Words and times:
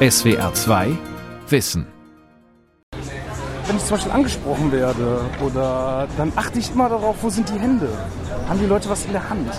SWR 0.00 0.54
2 0.54 0.96
Wissen. 1.48 1.84
Wenn 3.66 3.76
ich 3.76 3.82
zum 3.82 3.96
Beispiel 3.96 4.12
angesprochen 4.12 4.70
werde 4.70 5.22
oder 5.44 6.06
dann 6.16 6.32
achte 6.36 6.60
ich 6.60 6.70
immer 6.70 6.88
darauf, 6.88 7.16
wo 7.20 7.30
sind 7.30 7.48
die 7.48 7.58
Hände? 7.58 7.88
Haben 8.48 8.60
die 8.60 8.66
Leute 8.66 8.88
was 8.88 9.06
in 9.06 9.10
der 9.10 9.28
Hand? 9.28 9.50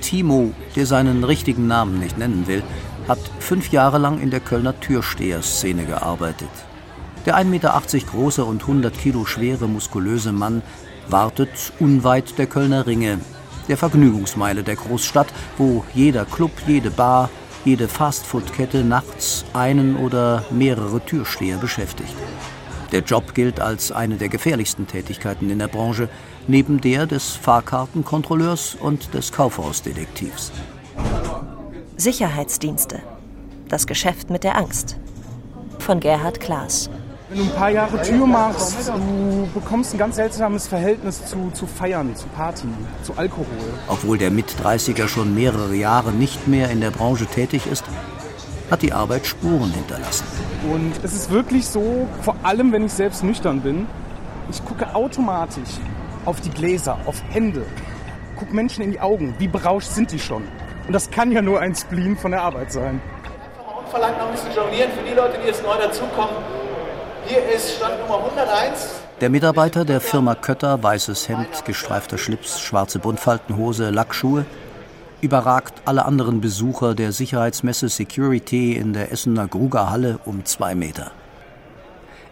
Timo, 0.00 0.50
der 0.74 0.86
seinen 0.86 1.22
richtigen 1.22 1.68
Namen 1.68 2.00
nicht 2.00 2.18
nennen 2.18 2.48
will, 2.48 2.64
hat 3.06 3.20
fünf 3.38 3.70
Jahre 3.70 3.98
lang 3.98 4.20
in 4.20 4.32
der 4.32 4.40
Kölner 4.40 4.80
Türsteher-Szene 4.80 5.84
gearbeitet. 5.84 6.50
Der 7.24 7.36
1,80 7.36 7.44
Meter 7.44 7.80
große 8.10 8.44
und 8.44 8.62
100 8.62 8.98
Kilo 8.98 9.26
schwere, 9.26 9.68
muskulöse 9.68 10.32
Mann 10.32 10.62
wartet 11.08 11.72
unweit 11.78 12.36
der 12.36 12.48
Kölner 12.48 12.88
Ringe, 12.88 13.20
der 13.68 13.76
Vergnügungsmeile 13.76 14.64
der 14.64 14.74
Großstadt, 14.74 15.28
wo 15.56 15.84
jeder 15.94 16.24
Club, 16.24 16.50
jede 16.66 16.90
Bar, 16.90 17.30
jede 17.64 17.88
Fastfood-Kette 17.88 18.84
nachts 18.84 19.44
einen 19.52 19.96
oder 19.96 20.44
mehrere 20.50 21.00
Türsteher 21.00 21.58
beschäftigt. 21.58 22.14
Der 22.92 23.00
Job 23.00 23.34
gilt 23.34 23.60
als 23.60 23.90
eine 23.90 24.16
der 24.16 24.28
gefährlichsten 24.28 24.86
Tätigkeiten 24.86 25.48
in 25.48 25.58
der 25.58 25.68
Branche, 25.68 26.08
neben 26.46 26.80
der 26.80 27.06
des 27.06 27.30
Fahrkartenkontrolleurs 27.30 28.76
und 28.78 29.14
des 29.14 29.32
Kaufhausdetektivs. 29.32 30.52
Sicherheitsdienste. 31.96 33.00
Das 33.68 33.86
Geschäft 33.86 34.28
mit 34.28 34.44
der 34.44 34.56
Angst. 34.58 34.98
Von 35.78 36.00
Gerhard 36.00 36.40
Klaas. 36.40 36.90
Wenn 37.32 37.46
du 37.46 37.50
ein 37.50 37.56
paar 37.56 37.70
Jahre 37.70 38.02
Tür 38.02 38.26
machst, 38.26 38.88
du 38.88 39.48
bekommst 39.54 39.94
ein 39.94 39.98
ganz 39.98 40.16
seltsames 40.16 40.66
Verhältnis 40.66 41.24
zu, 41.24 41.50
zu 41.54 41.66
Feiern, 41.66 42.14
zu 42.14 42.26
Party, 42.26 42.68
zu 43.04 43.14
Alkohol. 43.16 43.46
Obwohl 43.88 44.18
der 44.18 44.30
Mit-30er 44.30 45.08
schon 45.08 45.34
mehrere 45.34 45.74
Jahre 45.74 46.12
nicht 46.12 46.46
mehr 46.46 46.68
in 46.68 46.82
der 46.82 46.90
Branche 46.90 47.24
tätig 47.24 47.66
ist, 47.66 47.84
hat 48.70 48.82
die 48.82 48.92
Arbeit 48.92 49.26
Spuren 49.26 49.72
hinterlassen. 49.72 50.26
Und 50.70 50.92
es 51.02 51.14
ist 51.14 51.30
wirklich 51.30 51.66
so, 51.66 52.06
vor 52.20 52.36
allem 52.42 52.70
wenn 52.70 52.84
ich 52.84 52.92
selbst 52.92 53.24
nüchtern 53.24 53.62
bin, 53.62 53.86
ich 54.50 54.62
gucke 54.62 54.94
automatisch 54.94 55.70
auf 56.26 56.38
die 56.42 56.50
Gläser, 56.50 56.98
auf 57.06 57.22
Hände, 57.30 57.64
gucke 58.36 58.54
Menschen 58.54 58.84
in 58.84 58.92
die 58.92 59.00
Augen, 59.00 59.34
wie 59.38 59.48
berauscht 59.48 59.88
sind 59.88 60.12
die 60.12 60.18
schon. 60.18 60.42
Und 60.86 60.92
das 60.92 61.10
kann 61.10 61.32
ja 61.32 61.40
nur 61.40 61.60
ein 61.60 61.74
Spleen 61.74 62.14
von 62.14 62.32
der 62.32 62.42
Arbeit 62.42 62.72
sein. 62.72 63.00
Verlangt 63.88 64.18
noch 64.18 64.26
ein 64.26 64.32
bisschen 64.32 64.52
jonglieren 64.54 64.90
für 64.92 65.08
die 65.08 65.14
Leute, 65.14 65.38
die 65.42 65.46
jetzt 65.46 65.62
neu 65.62 65.78
dazukommen. 65.78 66.51
Hier 67.26 67.48
ist 67.52 67.76
Stand 67.76 68.00
Nummer 68.00 68.18
101. 68.18 68.90
Der 69.20 69.30
Mitarbeiter 69.30 69.84
der 69.84 70.00
Firma 70.00 70.34
Kötter, 70.34 70.82
weißes 70.82 71.28
Hemd, 71.28 71.64
gestreifter 71.64 72.18
Schlips, 72.18 72.60
schwarze 72.60 72.98
Buntfaltenhose, 72.98 73.90
Lackschuhe, 73.90 74.44
überragt 75.20 75.74
alle 75.84 76.04
anderen 76.04 76.40
Besucher 76.40 76.94
der 76.94 77.12
Sicherheitsmesse 77.12 77.88
Security 77.88 78.72
in 78.72 78.92
der 78.92 79.12
Essener 79.12 79.46
Gruger 79.46 79.88
Halle 79.90 80.18
um 80.24 80.44
zwei 80.44 80.74
Meter. 80.74 81.12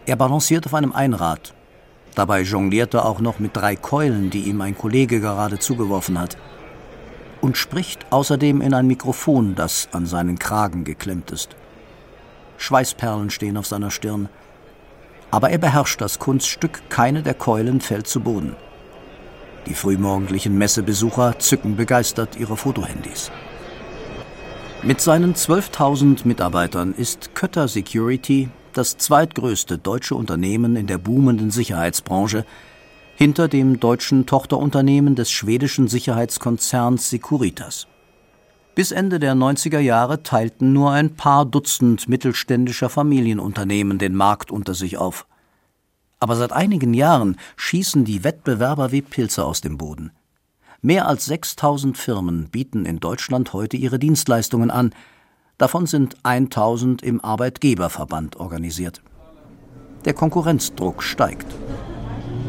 Er 0.05 0.17
balanciert 0.17 0.65
auf 0.65 0.73
einem 0.73 0.91
Einrad. 0.91 1.53
Dabei 2.15 2.41
jongliert 2.41 2.93
er 2.93 3.05
auch 3.05 3.21
noch 3.21 3.39
mit 3.39 3.55
drei 3.55 3.77
Keulen, 3.77 4.29
die 4.29 4.43
ihm 4.43 4.59
ein 4.59 4.77
Kollege 4.77 5.21
gerade 5.21 5.57
zugeworfen 5.57 6.19
hat. 6.19 6.35
Und 7.39 7.55
spricht 7.55 8.05
außerdem 8.11 8.61
in 8.61 8.73
ein 8.73 8.87
Mikrofon, 8.87 9.55
das 9.55 9.87
an 9.93 10.05
seinen 10.05 10.37
Kragen 10.37 10.83
geklemmt 10.83 11.31
ist. 11.31 11.55
Schweißperlen 12.57 13.29
stehen 13.29 13.57
auf 13.57 13.65
seiner 13.65 13.89
Stirn. 13.89 14.27
Aber 15.31 15.49
er 15.49 15.57
beherrscht 15.57 16.01
das 16.01 16.19
Kunststück, 16.19 16.81
keine 16.89 17.23
der 17.23 17.33
Keulen 17.33 17.81
fällt 17.81 18.07
zu 18.07 18.19
Boden. 18.19 18.55
Die 19.65 19.73
frühmorgendlichen 19.73 20.57
Messebesucher 20.57 21.39
zücken 21.39 21.75
begeistert 21.75 22.35
ihre 22.37 22.57
Fotohandys. 22.57 23.31
Mit 24.83 24.99
seinen 24.99 25.35
12.000 25.35 26.27
Mitarbeitern 26.27 26.93
ist 26.97 27.35
Kötter 27.35 27.67
Security 27.67 28.49
das 28.73 28.97
zweitgrößte 28.97 29.77
deutsche 29.77 30.15
Unternehmen 30.15 30.75
in 30.75 30.87
der 30.87 30.97
boomenden 30.97 31.51
Sicherheitsbranche, 31.51 32.45
hinter 33.15 33.47
dem 33.47 33.79
deutschen 33.79 34.25
Tochterunternehmen 34.25 35.13
des 35.15 35.29
schwedischen 35.29 35.87
Sicherheitskonzerns 35.87 37.09
Securitas. 37.09 37.87
Bis 38.73 38.93
Ende 38.93 39.19
der 39.19 39.35
90er 39.35 39.79
Jahre 39.79 40.23
teilten 40.23 40.71
nur 40.71 40.91
ein 40.91 41.15
paar 41.15 41.45
Dutzend 41.45 42.07
mittelständischer 42.07 42.89
Familienunternehmen 42.89 43.97
den 43.97 44.15
Markt 44.15 44.49
unter 44.49 44.73
sich 44.73 44.97
auf. 44.97 45.27
Aber 46.19 46.37
seit 46.37 46.53
einigen 46.53 46.93
Jahren 46.93 47.35
schießen 47.57 48.05
die 48.05 48.23
Wettbewerber 48.23 48.93
wie 48.93 49.01
Pilze 49.01 49.43
aus 49.43 49.59
dem 49.59 49.77
Boden. 49.77 50.11
Mehr 50.81 51.07
als 51.07 51.25
6000 51.25 51.97
Firmen 51.97 52.47
bieten 52.49 52.85
in 52.85 52.99
Deutschland 52.99 53.51
heute 53.51 53.75
ihre 53.75 53.99
Dienstleistungen 53.99 54.71
an. 54.71 54.95
Davon 55.57 55.85
sind 55.85 56.15
1000 56.23 57.03
im 57.03 57.23
Arbeitgeberverband 57.23 58.37
organisiert. 58.37 59.01
Der 60.05 60.13
Konkurrenzdruck 60.13 61.03
steigt. 61.03 61.47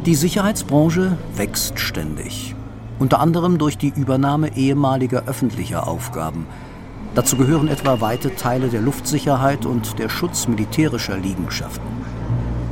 Die 0.06 0.14
Sicherheitsbranche 0.14 1.18
wächst 1.34 1.80
ständig 1.80 2.54
unter 3.02 3.18
anderem 3.18 3.58
durch 3.58 3.76
die 3.76 3.92
Übernahme 3.96 4.56
ehemaliger 4.56 5.24
öffentlicher 5.26 5.88
Aufgaben. 5.88 6.46
Dazu 7.16 7.36
gehören 7.36 7.66
etwa 7.66 8.00
weite 8.00 8.36
Teile 8.36 8.68
der 8.68 8.80
Luftsicherheit 8.80 9.66
und 9.66 9.98
der 9.98 10.08
Schutz 10.08 10.46
militärischer 10.46 11.16
Liegenschaften. 11.16 11.84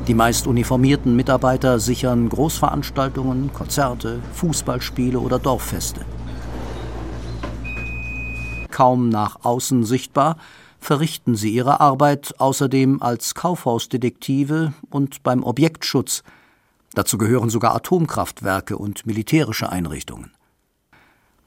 Die 0.06 0.14
meist 0.14 0.46
uniformierten 0.46 1.16
Mitarbeiter 1.16 1.80
sichern 1.80 2.28
Großveranstaltungen, 2.28 3.52
Konzerte, 3.52 4.20
Fußballspiele 4.34 5.18
oder 5.18 5.40
Dorffeste. 5.40 6.02
Kaum 8.70 9.08
nach 9.08 9.44
außen 9.44 9.82
sichtbar, 9.82 10.36
verrichten 10.78 11.34
sie 11.34 11.50
ihre 11.50 11.80
Arbeit 11.80 12.36
außerdem 12.38 13.02
als 13.02 13.34
Kaufhausdetektive 13.34 14.74
und 14.90 15.24
beim 15.24 15.42
Objektschutz– 15.42 16.22
Dazu 16.94 17.18
gehören 17.18 17.50
sogar 17.50 17.74
Atomkraftwerke 17.74 18.76
und 18.76 19.06
militärische 19.06 19.70
Einrichtungen. 19.70 20.32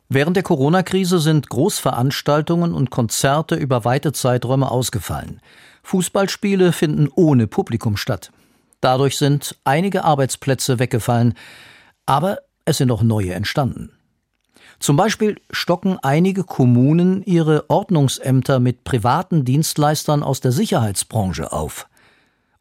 Während 0.10 0.36
der 0.38 0.44
Corona-Krise 0.44 1.20
sind 1.20 1.50
Großveranstaltungen 1.50 2.74
und 2.74 2.92
Konzerte 2.92 3.56
über 3.56 3.84
weite 3.84 4.14
Zeiträume 4.14 4.70
ausgefallen. 4.70 5.42
Fußballspiele 5.84 6.72
finden 6.72 7.10
ohne 7.14 7.48
Publikum 7.48 7.98
statt. 7.98 8.32
Dadurch 8.80 9.18
sind 9.18 9.58
einige 9.64 10.04
Arbeitsplätze 10.04 10.78
weggefallen, 10.78 11.34
aber 12.06 12.40
es 12.66 12.78
sind 12.78 12.92
auch 12.92 13.02
neue 13.02 13.34
entstanden. 13.34 13.92
Zum 14.80 14.98
Beispiel 14.98 15.40
stocken 15.50 15.98
einige 16.02 16.44
Kommunen 16.44 17.24
ihre 17.24 17.70
Ordnungsämter 17.70 18.60
mit 18.60 18.84
privaten 18.84 19.46
Dienstleistern 19.46 20.24
aus 20.24 20.42
der 20.42 20.52
Sicherheitsbranche 20.52 21.52
auf. 21.52 21.88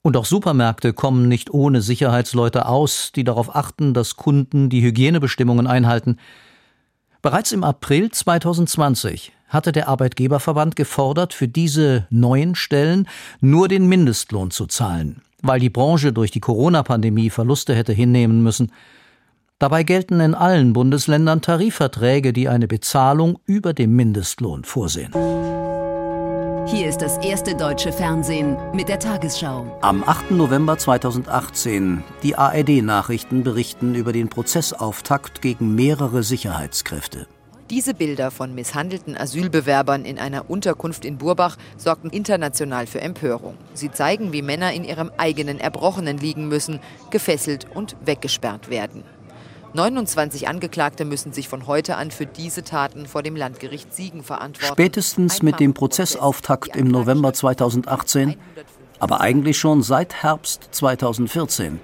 Und 0.02 0.16
auch 0.16 0.24
Supermärkte 0.24 0.92
kommen 0.92 1.28
nicht 1.28 1.54
ohne 1.54 1.80
Sicherheitsleute 1.80 2.66
aus, 2.66 3.12
die 3.14 3.22
darauf 3.22 3.54
achten, 3.54 3.94
dass 3.94 4.16
Kunden 4.16 4.68
die 4.68 4.82
Hygienebestimmungen 4.82 5.68
einhalten. 5.68 6.18
Bereits 7.22 7.52
im 7.52 7.62
April 7.62 8.10
2020 8.10 9.32
hatte 9.46 9.70
der 9.70 9.88
Arbeitgeberverband 9.88 10.74
gefordert, 10.74 11.34
für 11.34 11.46
diese 11.46 12.08
neuen 12.10 12.56
Stellen 12.56 13.06
nur 13.40 13.68
den 13.68 13.86
Mindestlohn 13.86 14.50
zu 14.50 14.66
zahlen, 14.66 15.22
weil 15.40 15.60
die 15.60 15.70
Branche 15.70 16.12
durch 16.12 16.32
die 16.32 16.40
Corona-Pandemie 16.40 17.30
Verluste 17.30 17.74
hätte 17.76 17.92
hinnehmen 17.92 18.42
müssen. 18.42 18.72
Dabei 19.60 19.84
gelten 19.84 20.18
in 20.18 20.34
allen 20.34 20.72
Bundesländern 20.72 21.42
Tarifverträge, 21.42 22.32
die 22.32 22.48
eine 22.48 22.66
Bezahlung 22.66 23.38
über 23.46 23.72
dem 23.72 23.94
Mindestlohn 23.94 24.64
vorsehen. 24.64 25.12
Hier 26.66 26.88
ist 26.88 27.02
das 27.02 27.18
erste 27.18 27.56
deutsche 27.56 27.92
Fernsehen 27.92 28.56
mit 28.72 28.88
der 28.88 29.00
Tagesschau. 29.00 29.66
Am 29.82 30.04
8. 30.04 30.30
November 30.30 30.78
2018. 30.78 32.04
Die 32.22 32.36
ARD-Nachrichten 32.36 33.42
berichten 33.42 33.94
über 33.94 34.12
den 34.12 34.28
Prozessauftakt 34.28 35.42
gegen 35.42 35.74
mehrere 35.74 36.22
Sicherheitskräfte. 36.22 37.26
Diese 37.68 37.94
Bilder 37.94 38.30
von 38.30 38.54
misshandelten 38.54 39.16
Asylbewerbern 39.16 40.04
in 40.04 40.18
einer 40.18 40.48
Unterkunft 40.50 41.04
in 41.04 41.18
Burbach 41.18 41.56
sorgten 41.76 42.10
international 42.10 42.86
für 42.86 43.00
Empörung. 43.00 43.54
Sie 43.74 43.90
zeigen, 43.90 44.32
wie 44.32 44.42
Männer 44.42 44.72
in 44.72 44.84
ihrem 44.84 45.10
eigenen 45.16 45.58
Erbrochenen 45.58 46.18
liegen 46.18 46.48
müssen, 46.48 46.80
gefesselt 47.10 47.66
und 47.74 47.96
weggesperrt 48.04 48.70
werden. 48.70 49.02
29 49.74 50.48
Angeklagte 50.48 51.06
müssen 51.06 51.32
sich 51.32 51.48
von 51.48 51.66
heute 51.66 51.96
an 51.96 52.10
für 52.10 52.26
diese 52.26 52.62
Taten 52.62 53.06
vor 53.06 53.22
dem 53.22 53.36
Landgericht 53.36 53.94
Siegen 53.94 54.22
verantworten. 54.22 54.72
Spätestens 54.72 55.42
mit 55.42 55.60
dem 55.60 55.72
Prozessauftakt 55.72 56.76
im 56.76 56.88
November 56.88 57.32
2018, 57.32 58.36
aber 58.98 59.22
eigentlich 59.22 59.58
schon 59.58 59.82
seit 59.82 60.22
Herbst 60.22 60.68
2014, 60.72 61.80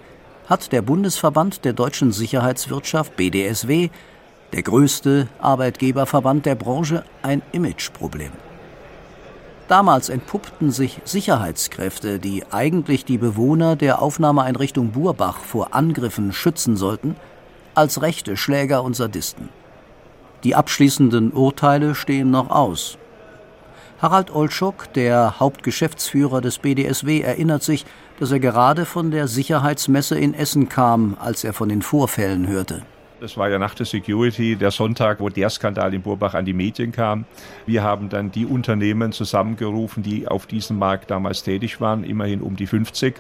hat 0.48 0.70
der 0.72 0.82
Bundesverband 0.82 1.64
der 1.64 1.72
deutschen 1.72 2.12
Sicherheitswirtschaft 2.12 3.16
BDSW, 3.16 3.88
der 4.52 4.62
größte 4.62 5.28
Arbeitgeberverband 5.40 6.44
der 6.44 6.56
Branche, 6.56 7.04
ein 7.22 7.40
Imageproblem. 7.52 8.32
Damals 9.66 10.08
entpuppten 10.10 10.72
sich 10.72 11.00
Sicherheitskräfte, 11.04 12.18
die 12.18 12.44
eigentlich 12.50 13.04
die 13.04 13.18
Bewohner 13.18 13.76
der 13.76 14.00
Aufnahmeeinrichtung 14.00 14.92
Burbach 14.92 15.38
vor 15.38 15.74
Angriffen 15.74 16.32
schützen 16.32 16.76
sollten, 16.76 17.16
als 17.78 18.02
rechte 18.02 18.36
Schläger 18.36 18.82
und 18.82 18.96
Sadisten. 18.96 19.48
Die 20.44 20.54
abschließenden 20.54 21.32
Urteile 21.32 21.94
stehen 21.94 22.30
noch 22.30 22.50
aus. 22.50 22.98
Harald 24.02 24.34
Olschok, 24.34 24.92
der 24.92 25.40
Hauptgeschäftsführer 25.40 26.40
des 26.40 26.58
BDSW, 26.58 27.20
erinnert 27.20 27.62
sich, 27.62 27.86
dass 28.18 28.32
er 28.32 28.40
gerade 28.40 28.84
von 28.84 29.10
der 29.10 29.28
Sicherheitsmesse 29.28 30.18
in 30.18 30.34
Essen 30.34 30.68
kam, 30.68 31.16
als 31.20 31.44
er 31.44 31.52
von 31.52 31.68
den 31.68 31.82
Vorfällen 31.82 32.46
hörte. 32.48 32.82
Das 33.20 33.36
war 33.36 33.48
ja 33.48 33.58
nach 33.58 33.74
der 33.74 33.84
Security 33.84 34.54
der 34.54 34.70
Sonntag, 34.70 35.18
wo 35.18 35.28
der 35.28 35.50
Skandal 35.50 35.92
in 35.92 36.02
Burbach 36.02 36.34
an 36.34 36.44
die 36.44 36.52
Medien 36.52 36.92
kam. 36.92 37.24
Wir 37.66 37.82
haben 37.82 38.08
dann 38.08 38.30
die 38.30 38.46
Unternehmen 38.46 39.10
zusammengerufen, 39.10 40.04
die 40.04 40.28
auf 40.28 40.46
diesem 40.46 40.78
Markt 40.78 41.10
damals 41.10 41.42
tätig 41.42 41.80
waren, 41.80 42.04
immerhin 42.04 42.40
um 42.40 42.54
die 42.54 42.66
50, 42.66 43.16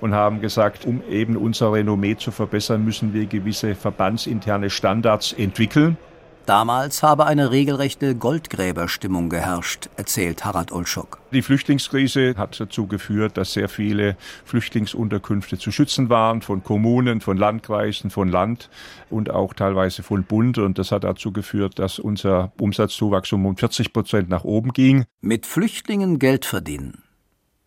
und 0.00 0.14
haben 0.14 0.40
gesagt, 0.40 0.86
um 0.86 1.02
eben 1.10 1.36
unser 1.36 1.70
Renommee 1.70 2.16
zu 2.16 2.30
verbessern, 2.30 2.82
müssen 2.82 3.12
wir 3.12 3.26
gewisse 3.26 3.74
verbandsinterne 3.74 4.70
Standards 4.70 5.34
entwickeln. 5.34 5.98
Damals 6.46 7.04
habe 7.04 7.26
eine 7.26 7.52
regelrechte 7.52 8.16
Goldgräberstimmung 8.16 9.28
geherrscht, 9.28 9.88
erzählt 9.96 10.44
Harald 10.44 10.72
Olschok. 10.72 11.20
Die 11.30 11.40
Flüchtlingskrise 11.40 12.34
hat 12.36 12.58
dazu 12.58 12.88
geführt, 12.88 13.36
dass 13.36 13.52
sehr 13.52 13.68
viele 13.68 14.16
Flüchtlingsunterkünfte 14.44 15.56
zu 15.56 15.70
schützen 15.70 16.08
waren, 16.08 16.42
von 16.42 16.64
Kommunen, 16.64 17.20
von 17.20 17.36
Landkreisen, 17.36 18.10
von 18.10 18.28
Land 18.28 18.70
und 19.08 19.30
auch 19.30 19.54
teilweise 19.54 20.02
von 20.02 20.24
Bund. 20.24 20.58
Und 20.58 20.78
das 20.78 20.90
hat 20.90 21.04
dazu 21.04 21.30
geführt, 21.30 21.78
dass 21.78 22.00
unser 22.00 22.52
Umsatzzuwachs 22.60 23.32
um 23.32 23.56
40 23.56 23.92
Prozent 23.92 24.28
nach 24.28 24.42
oben 24.42 24.72
ging. 24.72 25.04
Mit 25.20 25.46
Flüchtlingen 25.46 26.18
Geld 26.18 26.44
verdienen. 26.44 27.04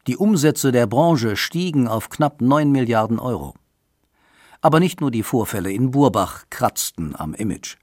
Die 0.07 0.18
Umsätze 0.18 0.74
der 0.74 0.86
Branche 0.86 1.38
stiegen 1.38 1.88
auf 1.88 2.10
knapp 2.10 2.42
9 2.42 2.71
Milliarden 2.71 3.19
Euro. 3.19 3.56
Aber 4.60 4.81
nicht 4.81 5.00
nur 5.00 5.12
die 5.12 5.24
Vorfälle 5.24 5.71
in 5.71 5.92
Burbach 5.92 6.44
kratzten 6.50 7.16
am 7.16 7.33
Image. 7.33 7.78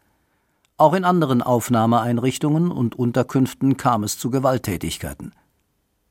Auch 0.82 0.94
in 0.94 1.04
anderen 1.04 1.42
Aufnahmeeinrichtungen 1.42 2.72
und 2.72 2.96
Unterkünften 2.98 3.76
kam 3.76 4.02
es 4.02 4.18
zu 4.18 4.30
Gewalttätigkeiten. 4.30 5.32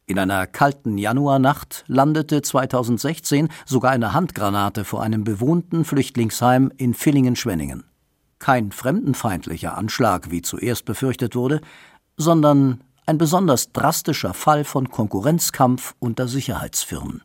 In 0.06 0.18
einer 0.18 0.48
kalten 0.48 0.98
Januarnacht 0.98 1.84
landete 1.88 2.42
2016 2.42 3.50
sogar 3.66 3.92
eine 3.92 4.14
Handgranate 4.14 4.86
vor 4.86 5.04
einem 5.04 5.26
bewohnten 5.26 5.84
Flüchtlingsheim 5.84 6.72
in 6.78 6.94
Villingen-Schwenningen. 6.94 7.84
Kein 8.40 8.72
fremdenfeindlicher 8.72 9.78
Anschlag, 9.78 10.32
wie 10.32 10.42
zuerst 10.42 10.86
befürchtet 10.86 11.36
wurde, 11.36 11.60
sondern 12.16 12.82
ein 13.06 13.18
besonders 13.18 13.74
drastischer 13.74 14.34
Fall 14.34 14.64
von 14.64 14.90
Konkurrenzkampf 14.90 15.96
unter 16.00 16.30
Sicherheitsfirmen. 16.30 17.24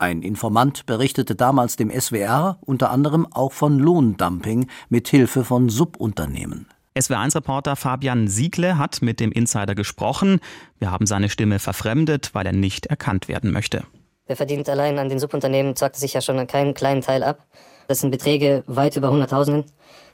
Ein 0.00 0.22
Informant 0.22 0.86
berichtete 0.86 1.34
damals 1.34 1.74
dem 1.74 1.90
SWR 1.90 2.58
unter 2.64 2.90
anderem 2.90 3.26
auch 3.32 3.50
von 3.50 3.80
Lohndumping 3.80 4.68
mit 4.88 5.08
Hilfe 5.08 5.42
von 5.42 5.68
Subunternehmen. 5.68 6.68
SWR1-Reporter 6.96 7.74
Fabian 7.74 8.28
Siegle 8.28 8.78
hat 8.78 9.02
mit 9.02 9.18
dem 9.18 9.32
Insider 9.32 9.74
gesprochen. 9.74 10.38
Wir 10.78 10.92
haben 10.92 11.06
seine 11.06 11.28
Stimme 11.28 11.58
verfremdet, 11.58 12.30
weil 12.32 12.46
er 12.46 12.52
nicht 12.52 12.86
erkannt 12.86 13.26
werden 13.26 13.50
möchte. 13.50 13.82
Wer 14.28 14.36
verdient 14.36 14.68
allein 14.68 15.00
an 15.00 15.08
den 15.08 15.18
Subunternehmen, 15.18 15.74
zackt 15.74 15.96
sich 15.96 16.12
ja 16.12 16.20
schon 16.20 16.46
keinen 16.46 16.74
kleinen 16.74 17.00
Teil 17.00 17.24
ab. 17.24 17.44
Das 17.88 17.98
sind 17.98 18.12
Beträge 18.12 18.62
weit 18.68 18.94
über 18.94 19.10
Hunderttausenden, 19.10 19.64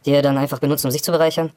die 0.06 0.12
er 0.12 0.22
dann 0.22 0.38
einfach 0.38 0.60
benutzt, 0.60 0.86
um 0.86 0.92
sich 0.92 1.02
zu 1.02 1.12
bereichern. 1.12 1.50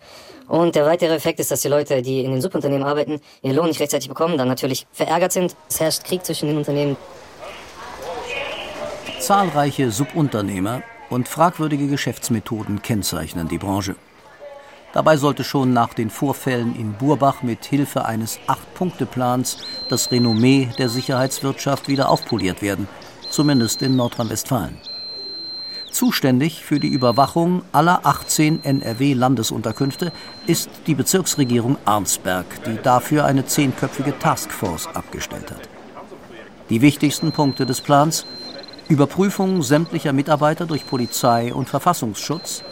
Und 0.50 0.76
der 0.76 0.86
weitere 0.86 1.16
Effekt 1.16 1.40
ist, 1.40 1.50
dass 1.50 1.62
die 1.62 1.70
Leute, 1.70 2.02
die 2.02 2.26
in 2.26 2.32
den 2.32 2.42
Subunternehmen 2.42 2.86
arbeiten, 2.86 3.22
ihren 3.42 3.56
Lohn 3.56 3.68
nicht 3.68 3.80
rechtzeitig 3.80 4.10
bekommen, 4.10 4.38
dann 4.38 4.50
natürlich 4.50 4.86
verärgert 4.92 5.32
sind. 5.32 5.56
Es 5.70 5.80
herrscht 5.80 6.04
Krieg 6.04 6.26
zwischen 6.26 6.50
den 6.50 6.58
Unternehmen. 6.58 6.98
Zahlreiche 9.20 9.90
Subunternehmer 9.92 10.84
und 11.10 11.28
fragwürdige 11.28 11.88
Geschäftsmethoden 11.88 12.84
kennzeichnen 12.84 13.48
die 13.48 13.58
Branche. 13.58 13.96
Dabei 14.94 15.18
sollte 15.18 15.44
schon 15.44 15.74
nach 15.74 15.94
den 15.94 16.10
Vorfällen 16.10 16.76
in 16.76 16.94
Burbach 16.94 17.42
mit 17.42 17.66
Hilfe 17.66 18.06
eines 18.06 18.40
Acht-Punkte-Plans 18.48 19.58
das 19.90 20.12
Renommee 20.12 20.70
der 20.78 20.90
Sicherheitswirtschaft 20.90 21.88
wieder 21.88 22.10
aufpoliert 22.10 22.62
werden, 22.62 22.88
zumindest 23.30 23.82
in 23.82 23.96
Nordrhein-Westfalen. 23.96 24.78
Zuständig 25.92 26.64
für 26.64 26.80
die 26.80 26.90
Überwachung 26.90 27.64
aller 27.72 28.06
18 28.06 28.64
NRW-Landesunterkünfte 28.64 30.12
ist 30.46 30.70
die 30.86 30.96
Bezirksregierung 30.96 31.78
Arnsberg, 31.86 32.46
die 32.66 32.78
dafür 32.82 33.26
eine 33.26 33.46
zehnköpfige 33.46 34.18
Taskforce 34.20 34.88
abgestellt 34.94 35.50
hat. 35.50 35.68
Die 36.70 36.82
wichtigsten 36.82 37.32
Punkte 37.32 37.66
des 37.66 37.82
Plans 37.82 38.26
Überprüfung 38.90 39.64
sämtlicher 39.64 40.14
Mitarbeiter 40.14 40.66
durch 40.66 40.88
Polizei 40.88 41.54
und 41.54 41.68
Verfassungsschutz, 41.68 42.64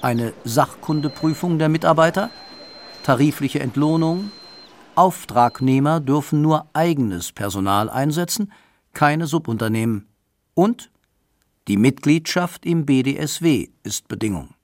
eine 0.00 0.32
Sachkundeprüfung 0.44 1.58
der 1.58 1.68
Mitarbeiter, 1.68 2.30
tarifliche 3.02 3.60
Entlohnung, 3.60 4.32
Auftragnehmer 4.94 6.00
dürfen 6.00 6.40
nur 6.40 6.68
eigenes 6.72 7.32
Personal 7.32 7.90
einsetzen, 7.90 8.50
keine 8.94 9.26
Subunternehmen. 9.26 10.08
Und 10.54 10.90
die 11.68 11.76
Mitgliedschaft 11.76 12.64
im 12.64 12.86
BDSW 12.86 13.68
ist 13.82 14.08
Bedingung. 14.08 14.54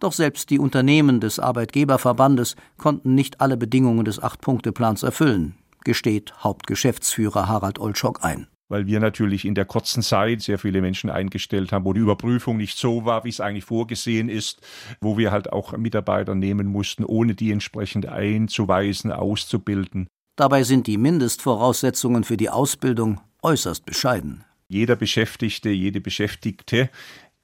Doch 0.00 0.12
selbst 0.12 0.50
die 0.50 0.58
Unternehmen 0.58 1.20
des 1.20 1.38
Arbeitgeberverbandes 1.38 2.56
konnten 2.78 3.14
nicht 3.14 3.40
alle 3.40 3.56
Bedingungen 3.56 4.04
des 4.04 4.20
Acht-Punkte-Plans 4.20 5.04
erfüllen, 5.04 5.54
gesteht 5.84 6.34
Hauptgeschäftsführer 6.42 7.46
Harald 7.46 7.78
Olschok 7.78 8.24
ein 8.24 8.48
weil 8.68 8.86
wir 8.86 9.00
natürlich 9.00 9.44
in 9.44 9.54
der 9.54 9.64
kurzen 9.64 10.02
Zeit 10.02 10.42
sehr 10.42 10.58
viele 10.58 10.80
Menschen 10.80 11.10
eingestellt 11.10 11.72
haben, 11.72 11.84
wo 11.84 11.92
die 11.92 12.00
Überprüfung 12.00 12.56
nicht 12.56 12.78
so 12.78 13.04
war, 13.04 13.24
wie 13.24 13.28
es 13.28 13.40
eigentlich 13.40 13.64
vorgesehen 13.64 14.28
ist, 14.28 14.60
wo 15.00 15.18
wir 15.18 15.30
halt 15.30 15.52
auch 15.52 15.76
Mitarbeiter 15.76 16.34
nehmen 16.34 16.66
mussten, 16.66 17.04
ohne 17.04 17.34
die 17.34 17.52
entsprechend 17.52 18.06
einzuweisen, 18.06 19.12
auszubilden. 19.12 20.08
Dabei 20.36 20.64
sind 20.64 20.86
die 20.86 20.98
Mindestvoraussetzungen 20.98 22.24
für 22.24 22.36
die 22.36 22.50
Ausbildung 22.50 23.20
äußerst 23.42 23.86
bescheiden. 23.86 24.44
Jeder 24.68 24.96
Beschäftigte, 24.96 25.68
jede 25.68 26.00
Beschäftigte, 26.00 26.90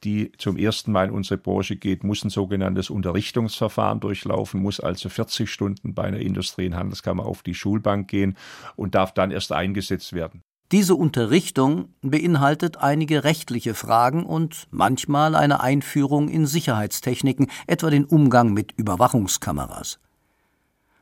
die 0.02 0.32
zum 0.38 0.56
ersten 0.56 0.92
Mal 0.92 1.08
in 1.08 1.14
unsere 1.14 1.38
Branche 1.38 1.76
geht, 1.76 2.04
muss 2.04 2.24
ein 2.24 2.30
sogenanntes 2.30 2.90
Unterrichtungsverfahren 2.90 4.00
durchlaufen, 4.00 4.60
muss 4.60 4.80
also 4.80 5.08
40 5.08 5.48
Stunden 5.50 5.94
bei 5.94 6.04
einer 6.04 6.18
Industrie- 6.18 6.66
und 6.66 6.76
Handelskammer 6.76 7.26
auf 7.26 7.42
die 7.42 7.54
Schulbank 7.54 8.08
gehen 8.08 8.36
und 8.76 8.94
darf 8.94 9.12
dann 9.12 9.30
erst 9.30 9.52
eingesetzt 9.52 10.14
werden. 10.14 10.42
Diese 10.72 10.94
Unterrichtung 10.94 11.88
beinhaltet 12.00 12.76
einige 12.76 13.24
rechtliche 13.24 13.74
Fragen 13.74 14.24
und 14.24 14.68
manchmal 14.70 15.34
eine 15.34 15.60
Einführung 15.60 16.28
in 16.28 16.46
Sicherheitstechniken, 16.46 17.50
etwa 17.66 17.90
den 17.90 18.04
Umgang 18.04 18.52
mit 18.52 18.70
Überwachungskameras. 18.76 19.98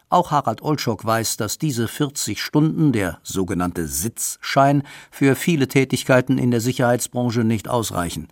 Auch 0.09 0.31
Harald 0.31 0.63
Olschok 0.63 1.05
weiß, 1.05 1.37
dass 1.37 1.59
diese 1.59 1.87
40 1.87 2.43
Stunden, 2.43 2.93
der 2.93 3.19
sogenannte 3.23 3.87
Sitzschein, 3.87 4.85
für 5.11 5.37
viele 5.37 5.69
Tätigkeiten 5.69 6.39
in 6.39 6.51
der 6.51 6.63
Sicherheitsbranche 6.63 7.45
nicht 7.45 7.69
ausreichen. 7.69 8.29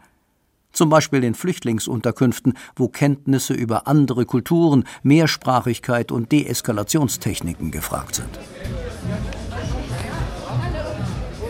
Zum 0.72 0.88
Beispiel 0.88 1.22
in 1.22 1.34
Flüchtlingsunterkünften, 1.34 2.54
wo 2.76 2.88
Kenntnisse 2.88 3.52
über 3.52 3.86
andere 3.86 4.24
Kulturen, 4.24 4.84
Mehrsprachigkeit 5.02 6.12
und 6.12 6.32
Deeskalationstechniken 6.32 7.70
gefragt 7.70 8.14
sind. 8.14 8.38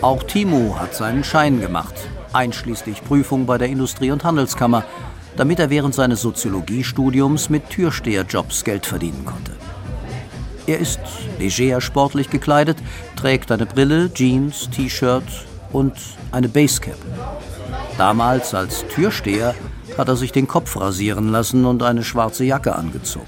Auch 0.01 0.21
Timo 0.23 0.77
hat 0.79 0.93
seinen 0.93 1.23
Schein 1.23 1.59
gemacht, 1.59 1.95
einschließlich 2.31 3.03
Prüfung 3.03 3.47
bei 3.47 3.57
der 3.57 3.67
Industrie- 3.67 4.11
und 4.11 4.23
Handelskammer, 4.23 4.83
damit 5.35 5.59
er 5.59 5.69
während 5.69 5.95
seines 5.95 6.21
Soziologiestudiums 6.21 7.49
mit 7.49 7.69
Türsteherjobs 7.69 8.63
Geld 8.63 8.85
verdienen 8.85 9.25
konnte. 9.25 9.53
Er 10.67 10.79
ist 10.79 10.99
leger 11.39 11.81
sportlich 11.81 12.29
gekleidet, 12.29 12.77
trägt 13.15 13.51
eine 13.51 13.65
Brille, 13.65 14.13
Jeans, 14.13 14.69
T-Shirt 14.69 15.23
und 15.71 15.93
eine 16.31 16.49
Basecap. 16.49 16.97
Damals 17.97 18.53
als 18.53 18.85
Türsteher 18.87 19.55
hat 19.97 20.09
er 20.09 20.15
sich 20.15 20.31
den 20.31 20.47
Kopf 20.47 20.79
rasieren 20.79 21.29
lassen 21.29 21.65
und 21.65 21.81
eine 21.81 22.03
schwarze 22.03 22.43
Jacke 22.43 22.75
angezogen. 22.75 23.25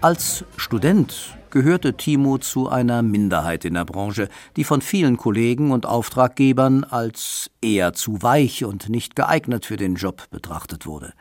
Als 0.00 0.44
Student 0.56 1.37
gehörte 1.50 1.96
Timo 1.96 2.38
zu 2.38 2.68
einer 2.68 3.02
Minderheit 3.02 3.64
in 3.64 3.74
der 3.74 3.84
Branche, 3.84 4.28
die 4.56 4.64
von 4.64 4.80
vielen 4.80 5.16
Kollegen 5.16 5.70
und 5.70 5.86
Auftraggebern 5.86 6.84
als 6.84 7.50
eher 7.60 7.92
zu 7.92 8.22
weich 8.22 8.64
und 8.64 8.88
nicht 8.88 9.16
geeignet 9.16 9.66
für 9.66 9.76
den 9.76 9.94
Job 9.94 10.28
betrachtet 10.30 10.86
wurde. 10.86 11.12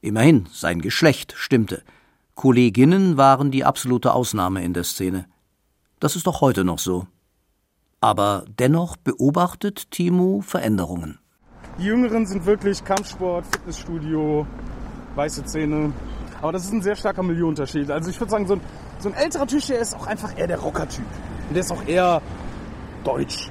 Immerhin, 0.00 0.46
sein 0.52 0.80
Geschlecht 0.80 1.34
stimmte. 1.36 1.82
Kolleginnen 2.34 3.16
waren 3.16 3.50
die 3.50 3.64
absolute 3.64 4.12
Ausnahme 4.12 4.64
in 4.64 4.72
der 4.72 4.84
Szene. 4.84 5.26
Das 5.98 6.16
ist 6.16 6.26
doch 6.26 6.40
heute 6.40 6.64
noch 6.64 6.78
so. 6.78 7.06
Aber 8.00 8.44
dennoch 8.58 8.96
beobachtet 8.96 9.90
Timo 9.90 10.40
Veränderungen. 10.40 11.18
Die 11.78 11.84
Jüngeren 11.84 12.26
sind 12.26 12.46
wirklich 12.46 12.82
Kampfsport, 12.82 13.44
Fitnessstudio, 13.44 14.46
weiße 15.14 15.44
Zähne. 15.44 15.92
Aber 16.42 16.52
das 16.52 16.64
ist 16.64 16.72
ein 16.72 16.82
sehr 16.82 16.96
starker 16.96 17.22
Millionenunterschied. 17.22 17.90
Also 17.90 18.10
ich 18.10 18.18
würde 18.20 18.30
sagen, 18.30 18.46
so 18.46 18.54
ein 18.54 18.60
so 19.00 19.08
ein 19.08 19.14
älterer 19.14 19.46
Tisch, 19.46 19.66
der 19.66 19.78
ist 19.78 19.96
auch 19.96 20.06
einfach 20.06 20.36
eher 20.36 20.46
der 20.46 20.58
Rocker-Typ. 20.58 21.04
Und 21.48 21.54
der 21.54 21.60
ist 21.60 21.72
auch 21.72 21.86
eher 21.86 22.20
deutsch. 23.02 23.50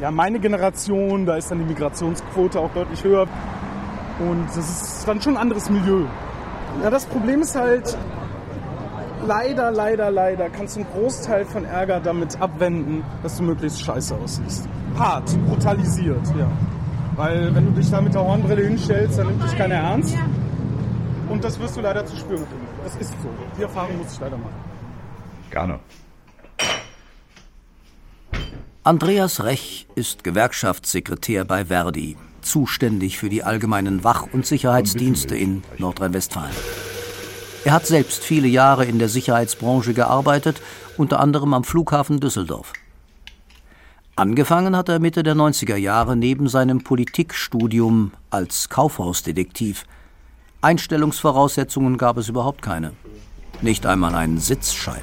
Ja, 0.00 0.10
meine 0.10 0.38
Generation, 0.38 1.26
da 1.26 1.36
ist 1.36 1.50
dann 1.50 1.58
die 1.58 1.64
Migrationsquote 1.64 2.60
auch 2.60 2.70
deutlich 2.72 3.02
höher. 3.02 3.26
Und 4.20 4.46
das 4.48 4.58
ist 4.58 5.08
dann 5.08 5.20
schon 5.20 5.36
ein 5.36 5.42
anderes 5.42 5.68
Milieu. 5.70 6.04
Ja, 6.82 6.90
das 6.90 7.04
Problem 7.06 7.42
ist 7.42 7.56
halt, 7.56 7.96
leider, 9.26 9.70
leider, 9.70 10.10
leider 10.10 10.50
kannst 10.50 10.76
du 10.76 10.80
einen 10.80 10.90
Großteil 10.90 11.44
von 11.44 11.64
Ärger 11.64 12.00
damit 12.00 12.40
abwenden, 12.40 13.02
dass 13.22 13.36
du 13.36 13.42
möglichst 13.42 13.82
scheiße 13.82 14.14
aussiehst. 14.14 14.68
Hart, 14.96 15.36
brutalisiert, 15.48 16.26
ja. 16.38 16.48
Weil 17.16 17.54
wenn 17.54 17.66
du 17.66 17.72
dich 17.72 17.90
da 17.90 18.00
mit 18.00 18.14
der 18.14 18.24
Hornbrille 18.24 18.66
hinstellst, 18.66 19.18
dann 19.18 19.28
nimmt 19.28 19.42
dich 19.42 19.56
keiner 19.56 19.76
ernst. 19.76 20.16
Und 21.34 21.42
das 21.42 21.58
wirst 21.58 21.76
du 21.76 21.80
leider 21.80 22.06
zu 22.06 22.14
spüren 22.14 22.42
bekommen. 22.42 22.68
Das 22.84 22.94
ist 22.94 23.10
so. 23.10 23.28
Die 23.58 23.62
Erfahrung 23.62 23.98
muss 23.98 24.12
ich 24.12 24.20
leider 24.20 24.36
machen. 24.36 24.54
Gerne. 25.50 25.80
Andreas 28.84 29.42
Rech 29.42 29.88
ist 29.96 30.22
Gewerkschaftssekretär 30.22 31.44
bei 31.44 31.64
Verdi, 31.64 32.16
zuständig 32.40 33.18
für 33.18 33.30
die 33.30 33.42
allgemeinen 33.42 34.04
Wach- 34.04 34.28
und 34.32 34.46
Sicherheitsdienste 34.46 35.34
in 35.34 35.64
Nordrhein-Westfalen. 35.78 36.54
Er 37.64 37.72
hat 37.72 37.86
selbst 37.86 38.22
viele 38.22 38.46
Jahre 38.46 38.84
in 38.84 39.00
der 39.00 39.08
Sicherheitsbranche 39.08 39.92
gearbeitet, 39.92 40.62
unter 40.96 41.18
anderem 41.18 41.52
am 41.52 41.64
Flughafen 41.64 42.20
Düsseldorf. 42.20 42.72
Angefangen 44.14 44.76
hat 44.76 44.88
er 44.88 45.00
Mitte 45.00 45.24
der 45.24 45.34
90er 45.34 45.74
Jahre 45.74 46.14
neben 46.14 46.46
seinem 46.46 46.84
Politikstudium 46.84 48.12
als 48.30 48.68
Kaufhausdetektiv. 48.68 49.84
Einstellungsvoraussetzungen 50.64 51.98
gab 51.98 52.16
es 52.16 52.30
überhaupt 52.30 52.62
keine. 52.62 52.92
Nicht 53.60 53.84
einmal 53.84 54.14
einen 54.14 54.38
Sitzschein. 54.38 55.02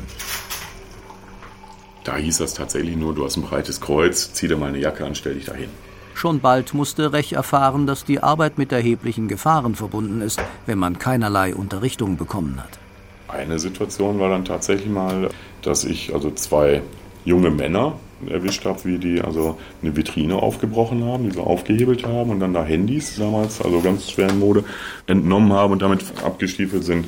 Da 2.03 2.15
hieß 2.15 2.39
das 2.39 2.55
tatsächlich 2.55 2.95
nur, 2.97 3.13
du 3.13 3.23
hast 3.23 3.37
ein 3.37 3.43
breites 3.43 3.79
Kreuz, 3.79 4.33
zieh 4.33 4.47
dir 4.47 4.57
mal 4.57 4.69
eine 4.69 4.79
Jacke 4.79 5.05
an, 5.05 5.13
stell 5.13 5.35
dich 5.35 5.45
dahin. 5.45 5.69
Schon 6.15 6.39
bald 6.39 6.73
musste 6.73 7.13
Rech 7.13 7.33
erfahren, 7.33 7.85
dass 7.85 8.05
die 8.05 8.23
Arbeit 8.23 8.57
mit 8.57 8.71
erheblichen 8.71 9.27
Gefahren 9.27 9.75
verbunden 9.75 10.21
ist, 10.21 10.41
wenn 10.65 10.79
man 10.79 10.97
keinerlei 10.97 11.53
Unterrichtung 11.53 12.17
bekommen 12.17 12.59
hat. 12.59 12.79
Eine 13.27 13.59
Situation 13.59 14.19
war 14.19 14.29
dann 14.29 14.45
tatsächlich 14.45 14.89
mal, 14.89 15.29
dass 15.61 15.83
ich 15.83 16.11
also 16.11 16.31
zwei 16.31 16.81
junge 17.23 17.51
Männer 17.51 17.93
erwischt 18.29 18.65
habe, 18.65 18.83
wie 18.85 18.97
die 18.97 19.21
also 19.21 19.57
eine 19.81 19.95
Vitrine 19.95 20.35
aufgebrochen 20.35 21.03
haben, 21.05 21.29
die 21.29 21.31
so 21.31 21.41
aufgehebelt 21.41 22.05
haben 22.05 22.29
und 22.29 22.39
dann 22.39 22.53
da 22.53 22.63
Handys 22.63 23.17
damals, 23.17 23.61
also 23.61 23.81
ganz 23.81 24.09
schwer 24.11 24.29
in 24.29 24.39
Mode, 24.39 24.63
entnommen 25.07 25.53
haben 25.53 25.73
und 25.73 25.81
damit 25.81 26.03
abgestiefelt 26.23 26.83
sind. 26.83 27.07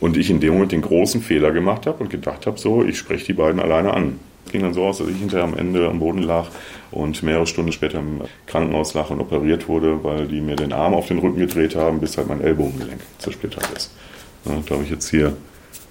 Und 0.00 0.16
ich 0.16 0.30
in 0.30 0.38
dem 0.38 0.54
Moment 0.54 0.72
den 0.72 0.82
großen 0.82 1.20
Fehler 1.20 1.50
gemacht 1.50 1.86
habe 1.86 2.04
und 2.04 2.10
gedacht 2.10 2.46
habe, 2.46 2.58
so, 2.58 2.84
ich 2.84 2.98
spreche 2.98 3.26
die 3.26 3.32
beiden 3.32 3.60
alleine 3.60 3.92
an. 3.92 4.20
Es 4.46 4.52
ging 4.52 4.62
dann 4.62 4.72
so 4.72 4.84
aus, 4.84 4.98
dass 4.98 5.08
ich 5.08 5.18
hinterher 5.18 5.44
am 5.44 5.56
Ende 5.56 5.88
am 5.88 5.98
Boden 5.98 6.22
lag 6.22 6.46
und 6.90 7.22
mehrere 7.22 7.46
Stunden 7.46 7.72
später 7.72 7.98
im 7.98 8.22
Krankenhaus 8.46 8.94
lag 8.94 9.10
und 9.10 9.20
operiert 9.20 9.68
wurde, 9.68 10.02
weil 10.04 10.26
die 10.26 10.40
mir 10.40 10.56
den 10.56 10.72
Arm 10.72 10.94
auf 10.94 11.08
den 11.08 11.18
Rücken 11.18 11.38
gedreht 11.38 11.76
haben, 11.76 12.00
bis 12.00 12.16
halt 12.16 12.28
mein 12.28 12.40
Ellbogengelenk 12.40 13.00
zersplittert 13.18 13.68
ist. 13.76 13.92
Ja, 14.44 14.52
da 14.66 14.74
habe 14.74 14.84
ich 14.84 14.90
jetzt 14.90 15.10
hier 15.10 15.36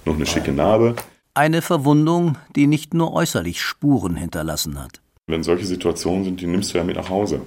noch 0.04 0.16
eine 0.16 0.26
schicke 0.26 0.52
Narbe. 0.52 0.96
Eine 1.38 1.62
Verwundung, 1.62 2.36
die 2.56 2.66
nicht 2.66 2.94
nur 2.94 3.12
äußerlich 3.12 3.62
Spuren 3.62 4.16
hinterlassen 4.16 4.82
hat. 4.82 5.00
Wenn 5.28 5.44
solche 5.44 5.66
Situationen 5.66 6.24
sind, 6.24 6.40
die 6.40 6.48
nimmst 6.48 6.74
du 6.74 6.78
ja 6.78 6.82
mit 6.82 6.96
nach 6.96 7.10
Hause. 7.10 7.42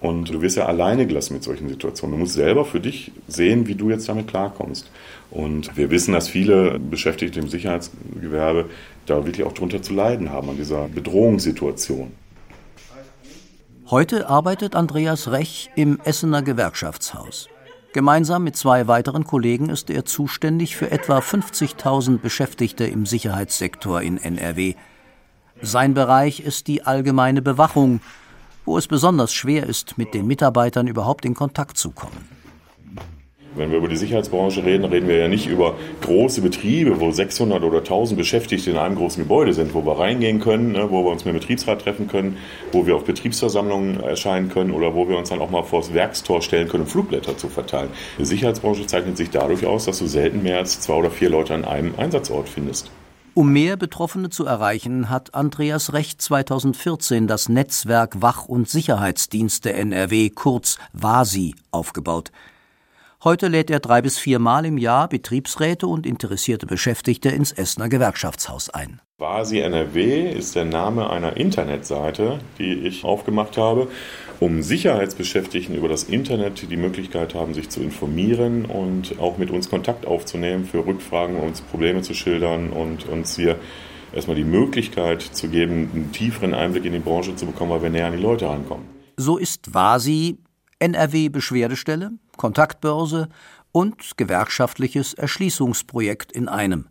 Und 0.00 0.30
du 0.30 0.42
wirst 0.42 0.56
ja 0.56 0.66
alleine 0.66 1.06
gelassen 1.06 1.34
mit 1.34 1.44
solchen 1.44 1.68
Situationen. 1.68 2.16
Du 2.16 2.18
musst 2.24 2.34
selber 2.34 2.64
für 2.64 2.80
dich 2.80 3.12
sehen, 3.28 3.68
wie 3.68 3.76
du 3.76 3.88
jetzt 3.88 4.08
damit 4.08 4.26
klarkommst. 4.26 4.90
Und 5.30 5.76
wir 5.76 5.90
wissen, 5.90 6.12
dass 6.12 6.26
viele 6.26 6.80
Beschäftigte 6.80 7.38
im 7.38 7.48
Sicherheitsgewerbe 7.48 8.68
da 9.06 9.24
wirklich 9.24 9.46
auch 9.46 9.52
drunter 9.52 9.80
zu 9.80 9.94
leiden 9.94 10.30
haben 10.30 10.50
an 10.50 10.56
dieser 10.56 10.88
Bedrohungssituation. 10.88 12.10
Heute 13.90 14.28
arbeitet 14.28 14.74
Andreas 14.74 15.30
Rech 15.30 15.70
im 15.76 16.00
Essener 16.02 16.42
Gewerkschaftshaus. 16.42 17.48
Gemeinsam 17.92 18.44
mit 18.44 18.56
zwei 18.56 18.86
weiteren 18.86 19.24
Kollegen 19.24 19.68
ist 19.68 19.90
er 19.90 20.04
zuständig 20.04 20.76
für 20.76 20.92
etwa 20.92 21.18
50.000 21.18 22.18
Beschäftigte 22.18 22.84
im 22.84 23.04
Sicherheitssektor 23.04 24.00
in 24.00 24.16
NRW. 24.16 24.74
Sein 25.60 25.94
Bereich 25.94 26.38
ist 26.38 26.68
die 26.68 26.84
allgemeine 26.84 27.42
Bewachung, 27.42 28.00
wo 28.64 28.78
es 28.78 28.86
besonders 28.86 29.32
schwer 29.32 29.66
ist, 29.66 29.98
mit 29.98 30.14
den 30.14 30.28
Mitarbeitern 30.28 30.86
überhaupt 30.86 31.24
in 31.24 31.34
Kontakt 31.34 31.78
zu 31.78 31.90
kommen. 31.90 32.39
Wenn 33.56 33.72
wir 33.72 33.78
über 33.78 33.88
die 33.88 33.96
Sicherheitsbranche 33.96 34.64
reden, 34.64 34.84
reden 34.84 35.08
wir 35.08 35.16
ja 35.16 35.26
nicht 35.26 35.48
über 35.48 35.74
große 36.02 36.40
Betriebe, 36.40 37.00
wo 37.00 37.10
600 37.10 37.64
oder 37.64 37.78
1000 37.78 38.16
Beschäftigte 38.16 38.70
in 38.70 38.76
einem 38.76 38.94
großen 38.94 39.24
Gebäude 39.24 39.54
sind, 39.54 39.74
wo 39.74 39.84
wir 39.84 39.98
reingehen 39.98 40.38
können, 40.38 40.72
ne, 40.72 40.88
wo 40.90 41.04
wir 41.04 41.10
uns 41.10 41.24
mit 41.24 41.34
dem 41.34 41.40
Betriebsrat 41.40 41.82
treffen 41.82 42.06
können, 42.06 42.36
wo 42.70 42.86
wir 42.86 42.94
auf 42.94 43.04
Betriebsversammlungen 43.04 44.00
erscheinen 44.00 44.50
können 44.50 44.70
oder 44.70 44.94
wo 44.94 45.08
wir 45.08 45.18
uns 45.18 45.30
dann 45.30 45.40
auch 45.40 45.50
mal 45.50 45.64
vors 45.64 45.92
Werkstor 45.92 46.42
stellen 46.42 46.68
können, 46.68 46.84
um 46.84 46.88
Flugblätter 46.88 47.36
zu 47.36 47.48
verteilen. 47.48 47.88
Die 48.18 48.24
Sicherheitsbranche 48.24 48.86
zeichnet 48.86 49.16
sich 49.16 49.30
dadurch 49.30 49.66
aus, 49.66 49.84
dass 49.84 49.98
du 49.98 50.06
selten 50.06 50.44
mehr 50.44 50.58
als 50.58 50.80
zwei 50.80 50.94
oder 50.94 51.10
vier 51.10 51.30
Leute 51.30 51.52
an 51.54 51.64
einem 51.64 51.94
Einsatzort 51.96 52.48
findest. 52.48 52.90
Um 53.34 53.52
mehr 53.52 53.76
Betroffene 53.76 54.28
zu 54.30 54.44
erreichen, 54.44 55.08
hat 55.08 55.34
Andreas 55.34 55.92
Recht 55.92 56.22
2014 56.22 57.26
das 57.26 57.48
Netzwerk 57.48 58.22
Wach- 58.22 58.46
und 58.46 58.68
Sicherheitsdienste 58.68 59.72
NRW, 59.72 60.30
kurz 60.30 60.78
WASI, 60.92 61.54
aufgebaut. 61.70 62.30
Heute 63.22 63.48
lädt 63.48 63.70
er 63.70 63.80
drei 63.80 64.00
bis 64.00 64.18
viermal 64.18 64.64
im 64.64 64.78
Jahr 64.78 65.06
Betriebsräte 65.06 65.86
und 65.86 66.06
interessierte 66.06 66.64
Beschäftigte 66.64 67.28
ins 67.28 67.52
Essener 67.52 67.90
Gewerkschaftshaus 67.90 68.70
ein. 68.70 69.02
WASI 69.18 69.58
NRW 69.58 70.30
ist 70.30 70.56
der 70.56 70.64
Name 70.64 71.10
einer 71.10 71.36
Internetseite, 71.36 72.38
die 72.58 72.72
ich 72.72 73.04
aufgemacht 73.04 73.58
habe, 73.58 73.88
um 74.38 74.62
Sicherheitsbeschäftigten 74.62 75.76
über 75.76 75.90
das 75.90 76.04
Internet 76.04 76.70
die 76.70 76.76
Möglichkeit 76.78 77.34
haben, 77.34 77.52
sich 77.52 77.68
zu 77.68 77.82
informieren 77.82 78.64
und 78.64 79.18
auch 79.20 79.36
mit 79.36 79.50
uns 79.50 79.68
Kontakt 79.68 80.06
aufzunehmen 80.06 80.64
für 80.64 80.86
Rückfragen, 80.86 81.36
uns 81.36 81.60
Probleme 81.60 82.00
zu 82.00 82.14
schildern 82.14 82.70
und 82.70 83.06
uns 83.06 83.36
hier 83.36 83.56
erstmal 84.14 84.36
die 84.36 84.44
Möglichkeit 84.44 85.20
zu 85.20 85.50
geben, 85.50 85.90
einen 85.92 86.12
tieferen 86.12 86.54
Einblick 86.54 86.86
in 86.86 86.94
die 86.94 87.00
Branche 87.00 87.36
zu 87.36 87.44
bekommen, 87.44 87.70
weil 87.70 87.82
wir 87.82 87.90
näher 87.90 88.06
an 88.06 88.16
die 88.16 88.22
Leute 88.22 88.46
rankommen. 88.46 88.86
So 89.18 89.36
ist 89.36 89.74
WASI 89.74 90.38
NRW 90.78 91.28
Beschwerdestelle, 91.28 92.12
Kontaktbörse 92.40 93.28
und 93.70 94.16
gewerkschaftliches 94.16 95.12
Erschließungsprojekt 95.12 96.32
in 96.32 96.48
einem. 96.48 96.88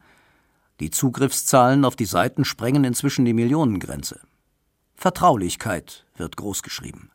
Die 0.80 0.92
Zugriffszahlen 0.92 1.86
auf 1.86 1.96
die 1.96 2.06
Seiten 2.06 2.46
sprengen 2.46 2.84
inzwischen 2.84 3.26
die 3.26 3.34
Millionengrenze. 3.34 4.20
Vertraulichkeit 4.94 6.06
wird 6.16 6.38
großgeschrieben. 6.38 7.10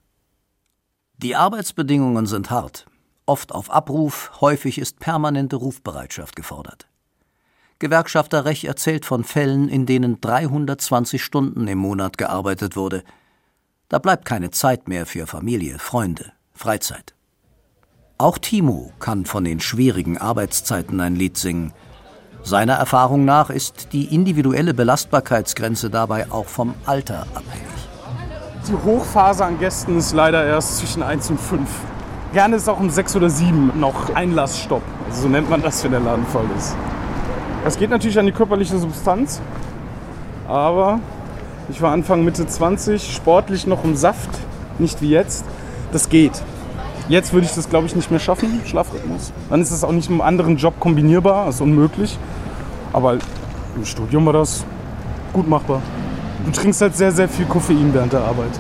Die 1.18 1.36
Arbeitsbedingungen 1.36 2.26
sind 2.26 2.50
hart, 2.50 2.86
oft 3.24 3.52
auf 3.52 3.70
Abruf, 3.70 4.32
häufig 4.40 4.78
ist 4.78 4.98
permanente 4.98 5.54
Rufbereitschaft 5.54 6.34
gefordert. 6.34 6.88
Gewerkschafter 7.78 8.44
Rech 8.44 8.64
erzählt 8.64 9.04
von 9.04 9.22
Fällen, 9.22 9.68
in 9.68 9.86
denen 9.86 10.20
320 10.20 11.22
Stunden 11.22 11.68
im 11.68 11.78
Monat 11.78 12.18
gearbeitet 12.18 12.74
wurde. 12.74 13.04
Da 13.88 14.00
bleibt 14.00 14.24
keine 14.24 14.50
Zeit 14.50 14.88
mehr 14.88 15.06
für 15.06 15.28
Familie, 15.28 15.78
Freunde, 15.78 16.32
Freizeit. 16.52 17.13
Auch 18.16 18.38
Timo 18.38 18.92
kann 19.00 19.24
von 19.24 19.42
den 19.42 19.58
schwierigen 19.58 20.18
Arbeitszeiten 20.18 21.00
ein 21.00 21.16
Lied 21.16 21.36
singen. 21.36 21.72
Seiner 22.44 22.74
Erfahrung 22.74 23.24
nach 23.24 23.50
ist 23.50 23.92
die 23.92 24.14
individuelle 24.14 24.72
Belastbarkeitsgrenze 24.72 25.90
dabei 25.90 26.30
auch 26.30 26.46
vom 26.46 26.74
Alter 26.86 27.26
abhängig. 27.34 27.66
Die 28.68 28.86
Hochphase 28.86 29.44
an 29.44 29.58
Gästen 29.58 29.98
ist 29.98 30.12
leider 30.12 30.44
erst 30.46 30.78
zwischen 30.78 31.02
1 31.02 31.30
und 31.30 31.40
5. 31.40 31.68
Gerne 32.32 32.54
ist 32.54 32.68
auch 32.68 32.78
um 32.78 32.88
6 32.88 33.16
oder 33.16 33.28
7 33.28 33.80
noch 33.80 34.14
Einlassstopp. 34.14 34.82
Also 35.08 35.22
so 35.22 35.28
nennt 35.28 35.50
man 35.50 35.60
das, 35.60 35.82
wenn 35.82 35.90
der 35.90 36.00
Laden 36.00 36.24
voll 36.26 36.46
ist. 36.56 36.76
Es 37.64 37.76
geht 37.76 37.90
natürlich 37.90 38.18
an 38.18 38.26
die 38.26 38.32
körperliche 38.32 38.78
Substanz, 38.78 39.40
aber 40.46 41.00
ich 41.68 41.82
war 41.82 41.90
Anfang 41.90 42.24
Mitte 42.24 42.46
20, 42.46 43.12
sportlich 43.12 43.66
noch 43.66 43.82
im 43.82 43.96
Saft, 43.96 44.30
nicht 44.78 45.02
wie 45.02 45.10
jetzt. 45.10 45.44
Das 45.90 46.08
geht. 46.08 46.40
Jetzt 47.08 47.32
würde 47.32 47.46
ich 47.46 47.52
das, 47.52 47.68
glaube 47.68 47.86
ich, 47.86 47.94
nicht 47.94 48.10
mehr 48.10 48.20
schaffen, 48.20 48.62
Schlafrhythmus. 48.64 49.32
Dann 49.50 49.60
ist 49.60 49.70
es 49.70 49.84
auch 49.84 49.92
nicht 49.92 50.08
mit 50.08 50.20
einem 50.20 50.26
anderen 50.26 50.56
Job 50.56 50.80
kombinierbar, 50.80 51.46
das 51.46 51.56
ist 51.56 51.60
unmöglich. 51.60 52.18
Aber 52.92 53.18
im 53.76 53.84
Studium 53.84 54.24
war 54.26 54.32
das 54.32 54.64
gut 55.32 55.48
machbar. 55.48 55.82
Du 56.46 56.50
trinkst 56.50 56.80
halt 56.80 56.96
sehr, 56.96 57.12
sehr 57.12 57.28
viel 57.28 57.44
Koffein 57.46 57.92
während 57.92 58.12
der 58.12 58.20
Arbeit. 58.20 58.52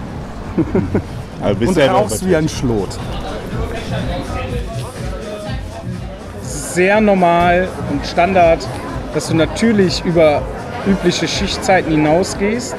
Also 1.42 1.58
bist 1.58 1.68
Und 1.70 1.76
ja 1.76 1.92
rauchst 1.92 2.26
wie 2.26 2.36
ein 2.36 2.48
Schlot. 2.48 2.88
Sehr 6.42 7.00
normal 7.02 7.68
und 7.90 8.06
Standard, 8.06 8.66
dass 9.12 9.28
du 9.28 9.34
natürlich 9.34 10.02
über 10.06 10.40
übliche 10.86 11.28
Schichtzeiten 11.28 11.92
hinausgehst. 11.92 12.74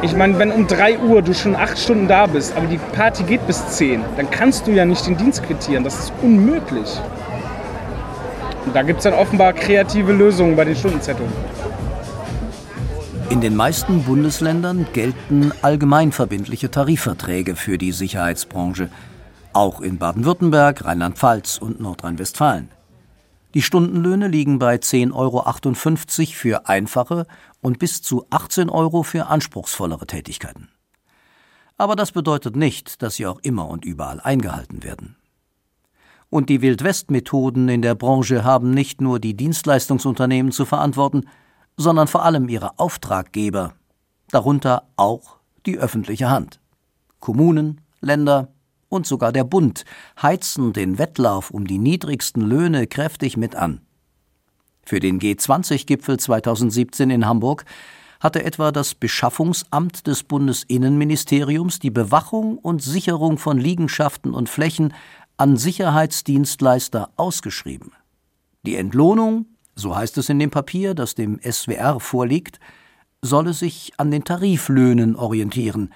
Ich 0.00 0.14
meine, 0.14 0.38
wenn 0.38 0.52
um 0.52 0.68
3 0.68 1.00
Uhr 1.00 1.22
du 1.22 1.34
schon 1.34 1.56
8 1.56 1.76
Stunden 1.76 2.06
da 2.06 2.26
bist, 2.26 2.56
aber 2.56 2.66
die 2.66 2.78
Party 2.78 3.24
geht 3.24 3.44
bis 3.48 3.66
10, 3.66 4.04
dann 4.16 4.30
kannst 4.30 4.66
du 4.66 4.70
ja 4.70 4.84
nicht 4.84 5.04
den 5.06 5.16
Dienst 5.16 5.42
quittieren. 5.42 5.82
Das 5.82 5.98
ist 5.98 6.12
unmöglich. 6.22 7.00
Und 8.64 8.76
da 8.76 8.82
gibt 8.82 8.98
es 8.98 9.04
dann 9.04 9.14
offenbar 9.14 9.54
kreative 9.54 10.12
Lösungen 10.12 10.54
bei 10.54 10.64
den 10.64 10.76
Stundenzetteln. 10.76 11.30
In 13.30 13.40
den 13.40 13.56
meisten 13.56 14.04
Bundesländern 14.04 14.86
gelten 14.92 15.52
allgemeinverbindliche 15.62 16.70
Tarifverträge 16.70 17.56
für 17.56 17.76
die 17.76 17.92
Sicherheitsbranche, 17.92 18.90
auch 19.52 19.80
in 19.80 19.98
Baden-Württemberg, 19.98 20.84
Rheinland-Pfalz 20.84 21.58
und 21.58 21.80
Nordrhein-Westfalen. 21.80 22.68
Die 23.54 23.62
Stundenlöhne 23.62 24.28
liegen 24.28 24.58
bei 24.58 24.76
10,58 24.76 25.14
Euro 25.14 26.32
für 26.32 26.68
einfache 26.68 27.26
und 27.60 27.78
bis 27.78 28.02
zu 28.02 28.26
18 28.30 28.68
Euro 28.68 29.02
für 29.02 29.26
anspruchsvollere 29.26 30.06
Tätigkeiten. 30.06 30.68
Aber 31.78 31.96
das 31.96 32.12
bedeutet 32.12 32.56
nicht, 32.56 33.02
dass 33.02 33.14
sie 33.14 33.26
auch 33.26 33.38
immer 33.40 33.68
und 33.68 33.84
überall 33.84 34.20
eingehalten 34.20 34.82
werden. 34.82 35.16
Und 36.28 36.50
die 36.50 36.60
Wildwest-Methoden 36.60 37.68
in 37.68 37.80
der 37.80 37.94
Branche 37.94 38.44
haben 38.44 38.72
nicht 38.72 39.00
nur 39.00 39.18
die 39.18 39.34
Dienstleistungsunternehmen 39.34 40.52
zu 40.52 40.66
verantworten, 40.66 41.24
sondern 41.76 42.08
vor 42.08 42.24
allem 42.24 42.48
ihre 42.48 42.78
Auftraggeber, 42.78 43.72
darunter 44.30 44.88
auch 44.96 45.38
die 45.64 45.78
öffentliche 45.78 46.28
Hand. 46.28 46.60
Kommunen, 47.18 47.80
Länder 48.00 48.52
und 48.88 49.06
sogar 49.06 49.32
der 49.32 49.44
Bund 49.44 49.84
heizen 50.20 50.72
den 50.72 50.98
Wettlauf 50.98 51.50
um 51.50 51.66
die 51.66 51.78
niedrigsten 51.78 52.42
Löhne 52.42 52.86
kräftig 52.86 53.36
mit 53.36 53.54
an. 53.54 53.80
Für 54.84 55.00
den 55.00 55.20
G20-Gipfel 55.20 56.18
2017 56.18 57.10
in 57.10 57.26
Hamburg 57.26 57.64
hatte 58.20 58.42
etwa 58.44 58.72
das 58.72 58.94
Beschaffungsamt 58.94 60.06
des 60.06 60.24
Bundesinnenministeriums 60.24 61.78
die 61.78 61.90
Bewachung 61.90 62.58
und 62.58 62.82
Sicherung 62.82 63.38
von 63.38 63.58
Liegenschaften 63.58 64.32
und 64.32 64.48
Flächen 64.48 64.94
an 65.36 65.56
Sicherheitsdienstleister 65.56 67.10
ausgeschrieben. 67.16 67.92
Die 68.64 68.76
Entlohnung, 68.76 69.46
so 69.76 69.94
heißt 69.94 70.18
es 70.18 70.28
in 70.28 70.38
dem 70.38 70.50
Papier, 70.50 70.94
das 70.94 71.14
dem 71.14 71.38
SWR 71.42 72.00
vorliegt, 72.00 72.58
solle 73.22 73.52
sich 73.52 73.92
an 73.98 74.10
den 74.10 74.24
Tariflöhnen 74.24 75.14
orientieren. 75.14 75.92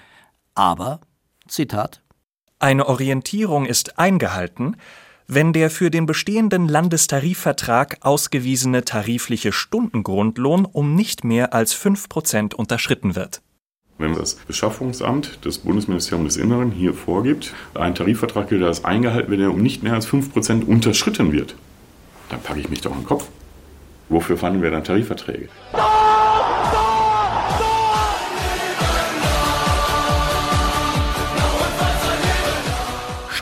Aber, 0.55 1.01
Zitat, 1.47 2.02
eine 2.63 2.87
Orientierung 2.87 3.65
ist 3.65 3.99
eingehalten, 3.99 4.77
wenn 5.27 5.51
der 5.51 5.69
für 5.69 5.91
den 5.91 6.05
bestehenden 6.05 6.69
Landestarifvertrag 6.69 7.97
ausgewiesene 7.99 8.85
tarifliche 8.85 9.51
Stundengrundlohn 9.51 10.65
um 10.65 10.95
nicht 10.95 11.25
mehr 11.25 11.53
als 11.53 11.73
5 11.73 12.07
Prozent 12.07 12.53
unterschritten 12.53 13.17
wird. 13.17 13.41
Wenn 13.97 14.15
das 14.15 14.35
Beschaffungsamt 14.35 15.43
des 15.43 15.57
Bundesministeriums 15.59 16.35
des 16.35 16.43
Inneren 16.43 16.71
hier 16.71 16.93
vorgibt, 16.93 17.53
ein 17.73 17.95
Tarifvertrag 17.95 18.47
gilt 18.47 18.63
als 18.63 18.85
eingehalten, 18.85 19.29
wenn 19.29 19.41
er 19.41 19.51
um 19.51 19.61
nicht 19.61 19.83
mehr 19.83 19.93
als 19.93 20.07
5% 20.07 20.65
unterschritten 20.65 21.33
wird, 21.33 21.55
dann 22.29 22.41
packe 22.41 22.61
ich 22.61 22.69
mich 22.69 22.79
doch 22.79 22.91
an 22.91 22.99
den 22.99 23.05
Kopf. 23.05 23.27
Wofür 24.07 24.37
fanden 24.37 24.61
wir 24.61 24.71
dann 24.71 24.85
Tarifverträge? 24.85 25.49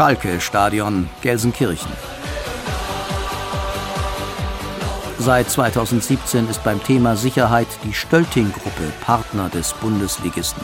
Schalke-Stadion 0.02 1.08
Gelsenkirchen. 1.22 1.92
Seit 5.20 5.48
2017 5.48 6.50
ist 6.50 6.64
beim 6.64 6.82
Thema 6.82 7.16
Sicherheit 7.16 7.68
die 7.84 7.94
Stölting-Gruppe 7.94 8.92
Partner 9.02 9.50
des 9.50 9.74
Bundesligisten. 9.74 10.64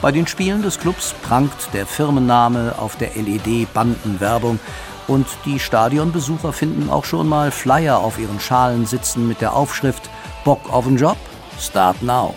Bei 0.00 0.12
den 0.12 0.28
Spielen 0.28 0.62
des 0.62 0.78
Clubs 0.78 1.12
prangt 1.22 1.50
der 1.72 1.86
Firmenname 1.86 2.76
auf 2.78 2.94
der 2.94 3.16
LED-Bandenwerbung 3.16 4.60
und 5.08 5.26
die 5.44 5.58
Stadionbesucher 5.58 6.52
finden 6.52 6.88
auch 6.88 7.06
schon 7.06 7.28
mal 7.28 7.50
Flyer 7.50 7.98
auf 7.98 8.16
ihren 8.20 8.38
Schalen 8.38 8.86
sitzen 8.86 9.26
mit 9.26 9.40
der 9.40 9.54
Aufschrift 9.54 10.08
Bock 10.44 10.72
auf 10.72 10.84
den 10.84 10.98
Job? 10.98 11.16
Start 11.58 12.00
now 12.00 12.36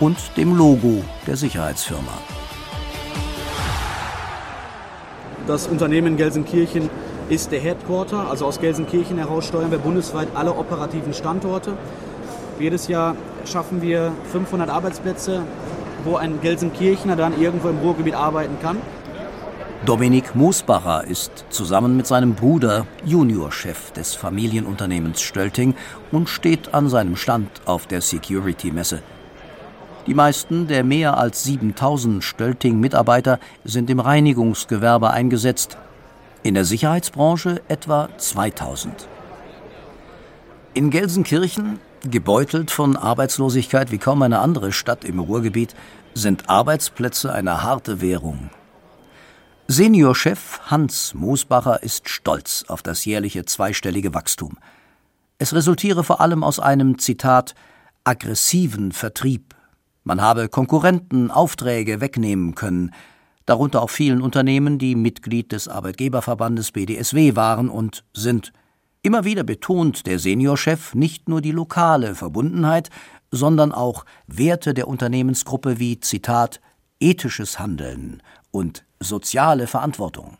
und 0.00 0.18
dem 0.36 0.56
Logo 0.56 1.04
der 1.28 1.36
Sicherheitsfirma. 1.36 2.41
Das 5.46 5.66
Unternehmen 5.66 6.16
Gelsenkirchen 6.16 6.88
ist 7.28 7.50
der 7.50 7.60
Headquarter. 7.60 8.28
Also 8.30 8.46
aus 8.46 8.60
Gelsenkirchen 8.60 9.18
heraus 9.18 9.46
steuern 9.46 9.70
wir 9.70 9.78
bundesweit 9.78 10.28
alle 10.34 10.54
operativen 10.54 11.12
Standorte. 11.12 11.72
Jedes 12.60 12.86
Jahr 12.86 13.16
schaffen 13.44 13.82
wir 13.82 14.12
500 14.30 14.70
Arbeitsplätze, 14.70 15.42
wo 16.04 16.16
ein 16.16 16.40
Gelsenkirchener 16.40 17.16
dann 17.16 17.40
irgendwo 17.40 17.68
im 17.68 17.78
Ruhrgebiet 17.78 18.14
arbeiten 18.14 18.56
kann. 18.62 18.76
Dominik 19.84 20.36
Moosbacher 20.36 21.08
ist 21.08 21.44
zusammen 21.50 21.96
mit 21.96 22.06
seinem 22.06 22.34
Bruder 22.34 22.86
Juniorchef 23.04 23.90
des 23.90 24.14
Familienunternehmens 24.14 25.20
Stölting 25.20 25.74
und 26.12 26.28
steht 26.28 26.72
an 26.72 26.88
seinem 26.88 27.16
Stand 27.16 27.48
auf 27.64 27.88
der 27.88 28.00
Security-Messe. 28.00 29.02
Die 30.06 30.14
meisten 30.14 30.66
der 30.66 30.82
mehr 30.82 31.16
als 31.16 31.44
7000 31.44 32.24
Stölting-Mitarbeiter 32.24 33.38
sind 33.64 33.88
im 33.88 34.00
Reinigungsgewerbe 34.00 35.10
eingesetzt, 35.10 35.76
in 36.42 36.54
der 36.54 36.64
Sicherheitsbranche 36.64 37.62
etwa 37.68 38.08
2000. 38.18 39.06
In 40.74 40.90
Gelsenkirchen, 40.90 41.78
gebeutelt 42.02 42.72
von 42.72 42.96
Arbeitslosigkeit 42.96 43.92
wie 43.92 43.98
kaum 43.98 44.22
eine 44.22 44.40
andere 44.40 44.72
Stadt 44.72 45.04
im 45.04 45.20
Ruhrgebiet, 45.20 45.76
sind 46.14 46.48
Arbeitsplätze 46.48 47.32
eine 47.32 47.62
harte 47.62 48.00
Währung. 48.00 48.50
Seniorchef 49.68 50.60
Hans 50.66 51.14
Moosbacher 51.14 51.84
ist 51.84 52.08
stolz 52.08 52.64
auf 52.66 52.82
das 52.82 53.04
jährliche 53.04 53.44
zweistellige 53.44 54.12
Wachstum. 54.12 54.58
Es 55.38 55.54
resultiere 55.54 56.02
vor 56.02 56.20
allem 56.20 56.42
aus 56.42 56.58
einem, 56.58 56.98
Zitat, 56.98 57.54
aggressiven 58.02 58.90
Vertrieb 58.90 59.54
man 60.04 60.20
habe 60.20 60.48
Konkurrenten 60.48 61.30
Aufträge 61.30 62.00
wegnehmen 62.00 62.54
können, 62.54 62.92
darunter 63.46 63.82
auch 63.82 63.90
vielen 63.90 64.22
Unternehmen, 64.22 64.78
die 64.78 64.94
Mitglied 64.94 65.52
des 65.52 65.68
Arbeitgeberverbandes 65.68 66.72
BDSW 66.72 67.36
waren 67.36 67.68
und 67.68 68.04
sind. 68.12 68.52
Immer 69.02 69.24
wieder 69.24 69.42
betont 69.42 70.06
der 70.06 70.18
Seniorchef 70.18 70.94
nicht 70.94 71.28
nur 71.28 71.40
die 71.40 71.50
lokale 71.50 72.14
Verbundenheit, 72.14 72.90
sondern 73.30 73.72
auch 73.72 74.04
Werte 74.26 74.74
der 74.74 74.86
Unternehmensgruppe 74.86 75.78
wie 75.78 75.98
Zitat 75.98 76.60
ethisches 77.00 77.58
Handeln 77.58 78.22
und 78.52 78.84
soziale 79.00 79.66
Verantwortung. 79.66 80.36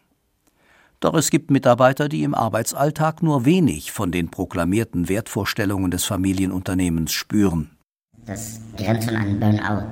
Doch 1.00 1.14
es 1.14 1.30
gibt 1.30 1.50
Mitarbeiter, 1.50 2.08
die 2.08 2.22
im 2.22 2.34
Arbeitsalltag 2.34 3.24
nur 3.24 3.44
wenig 3.44 3.90
von 3.90 4.12
den 4.12 4.30
proklamierten 4.30 5.08
Wertvorstellungen 5.08 5.90
des 5.90 6.04
Familienunternehmens 6.04 7.12
spüren. 7.12 7.76
Das 8.26 8.60
grenzt 8.76 9.08
schon 9.08 9.16
an 9.16 9.40
Burnout. 9.40 9.88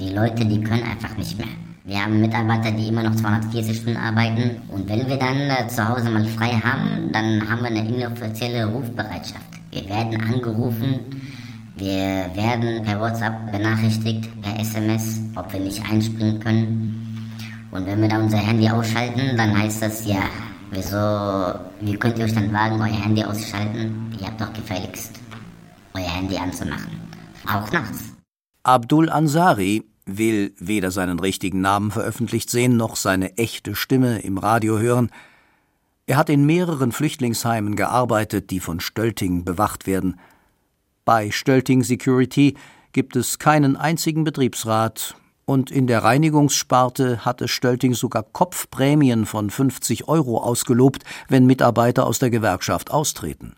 Die 0.00 0.10
Leute, 0.10 0.44
die 0.44 0.60
können 0.60 0.82
einfach 0.82 1.16
nicht 1.16 1.38
mehr. 1.38 1.46
Wir 1.84 2.04
haben 2.04 2.20
Mitarbeiter, 2.20 2.72
die 2.72 2.88
immer 2.88 3.04
noch 3.04 3.14
240 3.14 3.76
Stunden 3.76 3.96
arbeiten. 3.96 4.60
Und 4.68 4.88
wenn 4.88 5.08
wir 5.08 5.16
dann 5.16 5.36
äh, 5.36 5.68
zu 5.68 5.88
Hause 5.88 6.10
mal 6.10 6.24
frei 6.24 6.50
haben, 6.50 7.12
dann 7.12 7.48
haben 7.48 7.60
wir 7.62 7.68
eine 7.68 7.88
inoffizielle 7.88 8.66
Rufbereitschaft. 8.66 9.46
Wir 9.70 9.88
werden 9.88 10.20
angerufen, 10.20 10.98
wir 11.76 12.28
werden 12.34 12.82
per 12.84 13.00
WhatsApp 13.00 13.52
benachrichtigt, 13.52 14.28
per 14.42 14.58
SMS, 14.58 15.20
ob 15.36 15.52
wir 15.52 15.60
nicht 15.60 15.82
einspringen 15.88 16.40
können. 16.40 17.28
Und 17.70 17.86
wenn 17.86 18.02
wir 18.02 18.08
da 18.08 18.18
unser 18.18 18.38
Handy 18.38 18.68
ausschalten, 18.68 19.36
dann 19.36 19.56
heißt 19.56 19.80
das 19.80 20.06
ja, 20.06 20.22
wieso, 20.72 21.54
wie 21.80 21.96
könnt 21.96 22.18
ihr 22.18 22.24
euch 22.24 22.34
dann 22.34 22.52
wagen, 22.52 22.80
euer 22.80 23.04
Handy 23.04 23.22
auszuschalten? 23.22 24.12
Ihr 24.20 24.26
habt 24.26 24.40
doch 24.40 24.52
gefälligst, 24.52 25.20
euer 25.94 26.02
Handy 26.02 26.36
anzumachen. 26.36 26.99
Auch 27.46 27.70
nachts. 27.72 28.04
Abdul 28.62 29.08
Ansari 29.08 29.84
will 30.06 30.54
weder 30.58 30.90
seinen 30.90 31.18
richtigen 31.18 31.60
Namen 31.60 31.90
veröffentlicht 31.90 32.50
sehen 32.50 32.76
noch 32.76 32.96
seine 32.96 33.36
echte 33.38 33.74
Stimme 33.74 34.20
im 34.20 34.38
Radio 34.38 34.78
hören. 34.78 35.10
Er 36.06 36.16
hat 36.16 36.28
in 36.28 36.44
mehreren 36.44 36.92
Flüchtlingsheimen 36.92 37.76
gearbeitet, 37.76 38.50
die 38.50 38.60
von 38.60 38.80
Stölting 38.80 39.44
bewacht 39.44 39.86
werden. 39.86 40.18
Bei 41.04 41.30
Stölting 41.30 41.82
Security 41.82 42.56
gibt 42.92 43.16
es 43.16 43.38
keinen 43.38 43.76
einzigen 43.76 44.24
Betriebsrat 44.24 45.14
und 45.44 45.70
in 45.70 45.86
der 45.86 46.04
Reinigungssparte 46.04 47.24
hatte 47.24 47.48
Stölting 47.48 47.94
sogar 47.94 48.22
Kopfprämien 48.22 49.26
von 49.26 49.50
50 49.50 50.08
Euro 50.08 50.38
ausgelobt, 50.38 51.04
wenn 51.28 51.46
Mitarbeiter 51.46 52.06
aus 52.06 52.18
der 52.18 52.30
Gewerkschaft 52.30 52.90
austreten. 52.90 53.56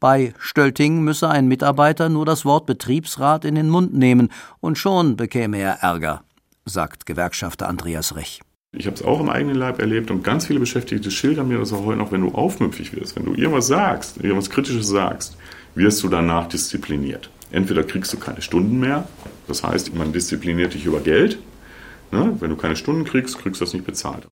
Bei 0.00 0.32
Stölting 0.38 1.02
müsse 1.02 1.28
ein 1.28 1.46
Mitarbeiter 1.46 2.08
nur 2.08 2.24
das 2.24 2.46
Wort 2.46 2.64
Betriebsrat 2.64 3.44
in 3.44 3.54
den 3.54 3.68
Mund 3.68 3.92
nehmen 3.92 4.32
und 4.60 4.78
schon 4.78 5.16
bekäme 5.16 5.58
er 5.58 5.82
Ärger, 5.82 6.24
sagt 6.64 7.04
Gewerkschafter 7.04 7.68
Andreas 7.68 8.16
Rech. 8.16 8.40
Ich 8.72 8.86
habe 8.86 8.96
es 8.96 9.02
auch 9.02 9.20
im 9.20 9.28
eigenen 9.28 9.56
Leib 9.56 9.78
erlebt 9.78 10.10
und 10.10 10.24
ganz 10.24 10.46
viele 10.46 10.58
Beschäftigte 10.58 11.10
schildern 11.10 11.48
mir 11.48 11.58
das 11.58 11.74
auch 11.74 11.84
heute 11.84 11.98
noch, 11.98 12.12
wenn 12.12 12.22
du 12.22 12.30
aufmüpfig 12.30 12.96
wirst, 12.96 13.14
wenn 13.16 13.26
du 13.26 13.34
irgendwas 13.34 13.66
sagst, 13.66 14.16
irgendwas 14.16 14.48
Kritisches 14.48 14.88
sagst, 14.88 15.36
wirst 15.74 16.02
du 16.02 16.08
danach 16.08 16.48
diszipliniert. 16.48 17.28
Entweder 17.50 17.84
kriegst 17.84 18.10
du 18.14 18.16
keine 18.16 18.40
Stunden 18.40 18.80
mehr, 18.80 19.06
das 19.48 19.62
heißt, 19.62 19.94
man 19.94 20.14
diszipliniert 20.14 20.72
dich 20.72 20.86
über 20.86 21.00
Geld. 21.00 21.38
Ne? 22.10 22.36
Wenn 22.40 22.48
du 22.48 22.56
keine 22.56 22.76
Stunden 22.76 23.04
kriegst, 23.04 23.38
kriegst 23.38 23.60
du 23.60 23.66
das 23.66 23.74
nicht 23.74 23.84
bezahlt. 23.84 24.26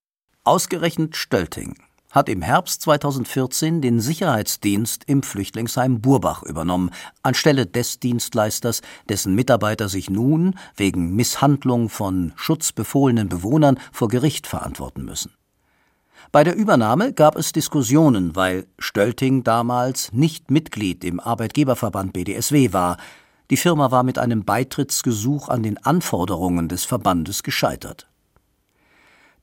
Ausgerechnet 0.45 1.15
Stölting 1.15 1.75
hat 2.11 2.29
im 2.29 2.41
Herbst 2.41 2.81
2014 2.81 3.81
den 3.81 3.99
Sicherheitsdienst 3.99 5.03
im 5.05 5.23
Flüchtlingsheim 5.23 6.01
Burbach 6.01 6.43
übernommen, 6.43 6.91
anstelle 7.21 7.65
des 7.65 7.99
Dienstleisters, 7.99 8.81
dessen 9.07 9.35
Mitarbeiter 9.35 9.89
sich 9.89 10.09
nun 10.09 10.55
wegen 10.75 11.15
Misshandlung 11.15 11.89
von 11.89 12.33
schutzbefohlenen 12.35 13.29
Bewohnern 13.29 13.79
vor 13.91 14.07
Gericht 14.07 14.47
verantworten 14.47 15.05
müssen. 15.05 15.33
Bei 16.31 16.43
der 16.43 16.55
Übernahme 16.55 17.13
gab 17.13 17.35
es 17.35 17.53
Diskussionen, 17.53 18.35
weil 18.35 18.67
Stölting 18.77 19.43
damals 19.43 20.11
nicht 20.11 20.51
Mitglied 20.51 21.03
im 21.03 21.19
Arbeitgeberverband 21.19 22.13
BDSW 22.13 22.71
war. 22.71 22.97
Die 23.49 23.57
Firma 23.57 23.89
war 23.89 24.03
mit 24.03 24.19
einem 24.19 24.45
Beitrittsgesuch 24.45 25.49
an 25.49 25.63
den 25.63 25.83
Anforderungen 25.83 26.67
des 26.67 26.85
Verbandes 26.85 27.41
gescheitert. 27.41 28.07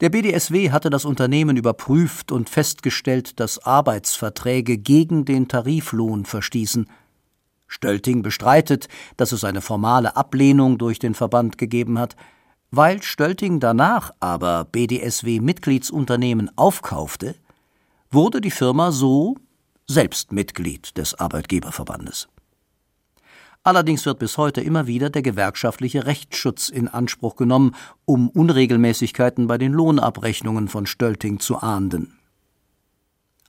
Der 0.01 0.11
BDSW 0.11 0.73
hatte 0.73 0.91
das 0.91 1.07
Unternehmen 1.07 1.57
überprüft 1.57 2.31
und 2.31 2.51
festgestellt, 2.51 3.41
dass 3.41 3.65
Arbeitsverträge 3.65 4.77
gegen 4.77 5.25
den 5.25 5.49
Tariflohn 5.49 6.27
verstießen. 6.27 6.87
Stölting 7.67 8.23
bestreitet, 8.23 8.89
dass 9.17 9.33
es 9.33 9.43
eine 9.43 9.63
formale 9.63 10.15
Ablehnung 10.15 10.77
durch 10.77 10.99
den 10.99 11.15
Verband 11.15 11.57
gegeben 11.57 11.99
hat. 11.99 12.15
Weil 12.71 13.03
Stölting 13.03 13.59
danach 13.59 14.11
aber 14.21 14.67
BDSW-Mitgliedsunternehmen 14.67 16.51
aufkaufte, 16.57 17.35
wurde 18.11 18.43
die 18.43 18.51
Firma 18.51 18.93
so 18.93 19.37
selbst 19.87 20.31
Mitglied 20.31 20.97
des 20.99 21.15
Arbeitgeberverbandes. 21.15 22.29
Allerdings 23.66 24.07
wird 24.07 24.20
bis 24.20 24.38
heute 24.38 24.61
immer 24.61 24.87
wieder 24.87 25.11
der 25.11 25.22
gewerkschaftliche 25.22 26.07
Rechtsschutz 26.07 26.68
in 26.68 26.87
Anspruch 26.87 27.35
genommen, 27.35 27.74
um 28.05 28.29
Unregelmäßigkeiten 28.29 29.48
bei 29.48 29.59
den 29.59 29.72
Lohnabrechnungen 29.72 30.68
von 30.68 30.87
Stölting 30.87 31.40
zu 31.40 31.59
ahnden. 31.59 32.16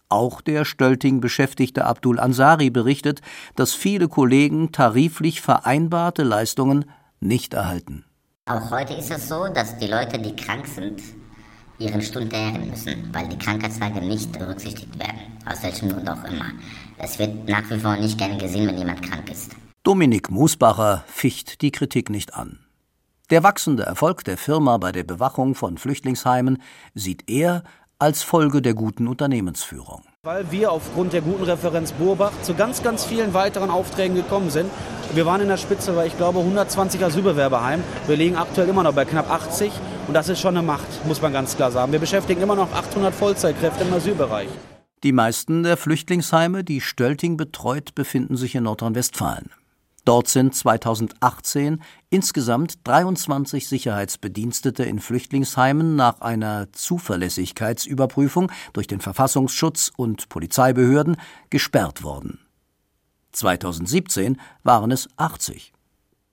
Auch 0.10 0.42
der 0.42 0.66
Stölting-Beschäftigte 0.66 1.86
Abdul 1.86 2.20
Ansari 2.20 2.72
berichtet, 2.72 3.22
dass 3.56 3.76
viele 3.76 4.08
Kollegen 4.08 4.72
tariflich 4.72 5.42
vereinbarte 5.42 6.24
Leistungen 6.24 6.86
nicht 7.20 7.54
erhalten. 7.54 8.04
Auch 8.48 8.72
heute 8.72 8.96
ist 8.96 9.12
es 9.12 9.30
so, 9.30 9.48
dass 9.50 9.78
die 9.78 9.86
Leute, 9.86 10.18
die 10.18 10.36
krank 10.36 10.66
sind, 10.66 11.00
ihren 11.78 12.02
Stunden 12.02 12.68
müssen, 12.68 13.08
weil 13.14 13.28
die 13.28 13.38
Krankheitstage 13.38 14.02
nicht 14.02 14.32
berücksichtigt 14.32 14.98
werden. 14.98 15.38
Aus 15.46 15.62
welchem 15.62 15.90
Grund 15.90 16.10
auch 16.10 16.24
immer. 16.24 16.54
Es 16.98 17.20
wird 17.20 17.48
nach 17.48 17.70
wie 17.70 17.78
vor 17.78 17.96
nicht 17.98 18.18
gerne 18.18 18.40
gesehen, 18.40 18.68
wenn 18.68 18.80
jemand 18.80 19.04
krank 19.04 19.30
ist. 19.30 19.56
Dominik 19.88 20.30
Moosbacher 20.30 21.06
ficht 21.08 21.62
die 21.62 21.72
Kritik 21.72 22.10
nicht 22.10 22.34
an. 22.34 22.60
Der 23.30 23.42
wachsende 23.44 23.84
Erfolg 23.84 24.26
der 24.26 24.38
Firma 24.38 24.76
bei 24.76 24.92
der 24.92 25.06
Bewachung 25.06 25.56
von 25.56 25.78
Flüchtlingsheimen 25.78 26.62
sieht 26.94 27.30
er 27.30 27.64
als 27.98 28.22
Folge 28.22 28.62
der 28.62 28.74
guten 28.74 29.08
Unternehmensführung. 29.08 30.04
Weil 30.24 30.52
wir 30.52 30.74
aufgrund 30.74 31.14
der 31.14 31.22
guten 31.22 31.44
Referenz 31.44 31.94
Burbach 31.94 32.34
zu 32.42 32.54
ganz, 32.54 32.84
ganz 32.84 33.06
vielen 33.06 33.34
weiteren 33.34 33.70
Aufträgen 33.70 34.18
gekommen 34.18 34.50
sind. 34.50 34.70
Wir 35.14 35.26
waren 35.26 35.40
in 35.40 35.48
der 35.48 35.56
Spitze 35.56 35.94
bei, 35.94 36.08
ich 36.08 36.18
glaube, 36.18 36.40
120 36.40 37.06
Asylbewerberheim. 37.06 37.82
Wir 38.08 38.18
liegen 38.18 38.36
aktuell 38.36 38.68
immer 38.68 38.84
noch 38.84 38.94
bei 38.94 39.06
knapp 39.06 39.32
80 39.32 39.72
und 40.08 40.14
das 40.14 40.28
ist 40.28 40.42
schon 40.42 40.58
eine 40.58 40.68
Macht, 40.68 41.06
muss 41.06 41.22
man 41.22 41.32
ganz 41.32 41.56
klar 41.56 41.72
sagen. 41.72 41.94
Wir 41.94 42.00
beschäftigen 42.00 42.42
immer 42.42 42.56
noch 42.58 42.74
800 42.74 43.16
Vollzeitkräfte 43.16 43.86
im 43.86 43.94
Asylbereich. 43.94 44.50
Die 45.04 45.14
meisten 45.14 45.64
der 45.64 45.78
Flüchtlingsheime, 45.78 46.66
die 46.66 46.82
Stölting 46.82 47.38
betreut, 47.38 47.96
befinden 47.96 48.36
sich 48.36 48.54
in 48.54 48.64
Nordrhein-Westfalen. 48.64 49.50
Dort 50.08 50.30
sind 50.30 50.56
2018 50.56 51.82
insgesamt 52.10 52.88
23 52.88 53.68
Sicherheitsbedienstete 53.68 54.86
in 54.86 55.00
Flüchtlingsheimen 55.00 55.98
nach 55.98 56.22
einer 56.22 56.72
Zuverlässigkeitsüberprüfung 56.72 58.50
durch 58.72 58.88
den 58.88 59.02
Verfassungsschutz 59.02 59.92
und 59.98 60.30
Polizeibehörden 60.30 61.18
gesperrt 61.50 62.04
worden. 62.04 62.40
2017 63.34 64.40
waren 64.64 64.92
es 64.92 65.10
80. 65.18 65.74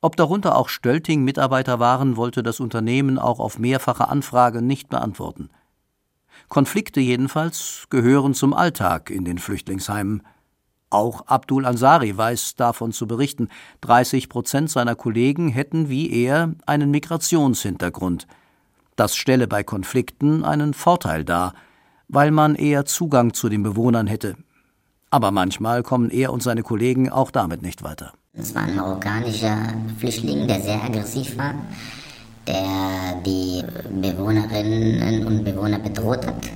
Ob 0.00 0.14
darunter 0.14 0.54
auch 0.54 0.68
Stölting-Mitarbeiter 0.68 1.80
waren, 1.80 2.16
wollte 2.16 2.44
das 2.44 2.60
Unternehmen 2.60 3.18
auch 3.18 3.40
auf 3.40 3.58
mehrfache 3.58 4.06
Anfrage 4.06 4.62
nicht 4.62 4.88
beantworten. 4.88 5.50
Konflikte 6.48 7.00
jedenfalls 7.00 7.86
gehören 7.90 8.34
zum 8.34 8.54
Alltag 8.54 9.10
in 9.10 9.24
den 9.24 9.38
Flüchtlingsheimen. 9.38 10.22
Auch 10.94 11.26
Abdul 11.26 11.66
Ansari 11.66 12.16
weiß 12.16 12.54
davon 12.54 12.92
zu 12.92 13.08
berichten. 13.08 13.48
30 13.80 14.28
Prozent 14.28 14.70
seiner 14.70 14.94
Kollegen 14.94 15.48
hätten 15.48 15.88
wie 15.88 16.08
er 16.08 16.52
einen 16.66 16.92
Migrationshintergrund. 16.92 18.28
Das 18.94 19.16
stelle 19.16 19.48
bei 19.48 19.64
Konflikten 19.64 20.44
einen 20.44 20.72
Vorteil 20.72 21.24
dar, 21.24 21.54
weil 22.06 22.30
man 22.30 22.54
eher 22.54 22.84
Zugang 22.84 23.34
zu 23.34 23.48
den 23.48 23.64
Bewohnern 23.64 24.06
hätte. 24.06 24.36
Aber 25.10 25.32
manchmal 25.32 25.82
kommen 25.82 26.10
er 26.10 26.32
und 26.32 26.44
seine 26.44 26.62
Kollegen 26.62 27.10
auch 27.10 27.32
damit 27.32 27.60
nicht 27.60 27.82
weiter. 27.82 28.12
Es 28.32 28.54
war 28.54 28.62
ein 28.62 28.76
marokkanischer 28.76 29.74
Flüchtling, 29.98 30.46
der 30.46 30.60
sehr 30.60 30.80
aggressiv 30.80 31.36
war, 31.36 31.54
der 32.46 33.20
die 33.26 33.64
Bewohnerinnen 34.00 35.26
und 35.26 35.42
Bewohner 35.42 35.80
bedroht 35.80 36.24
hat, 36.24 36.48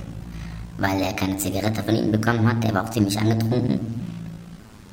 weil 0.77 1.01
er 1.01 1.11
keine 1.11 1.35
Zigarette 1.35 1.83
von 1.83 1.93
ihnen 1.93 2.13
bekommen 2.13 2.47
hat. 2.47 2.63
Er 2.63 2.73
war 2.73 2.85
auch 2.85 2.89
ziemlich 2.89 3.19
angetrunken. 3.19 3.98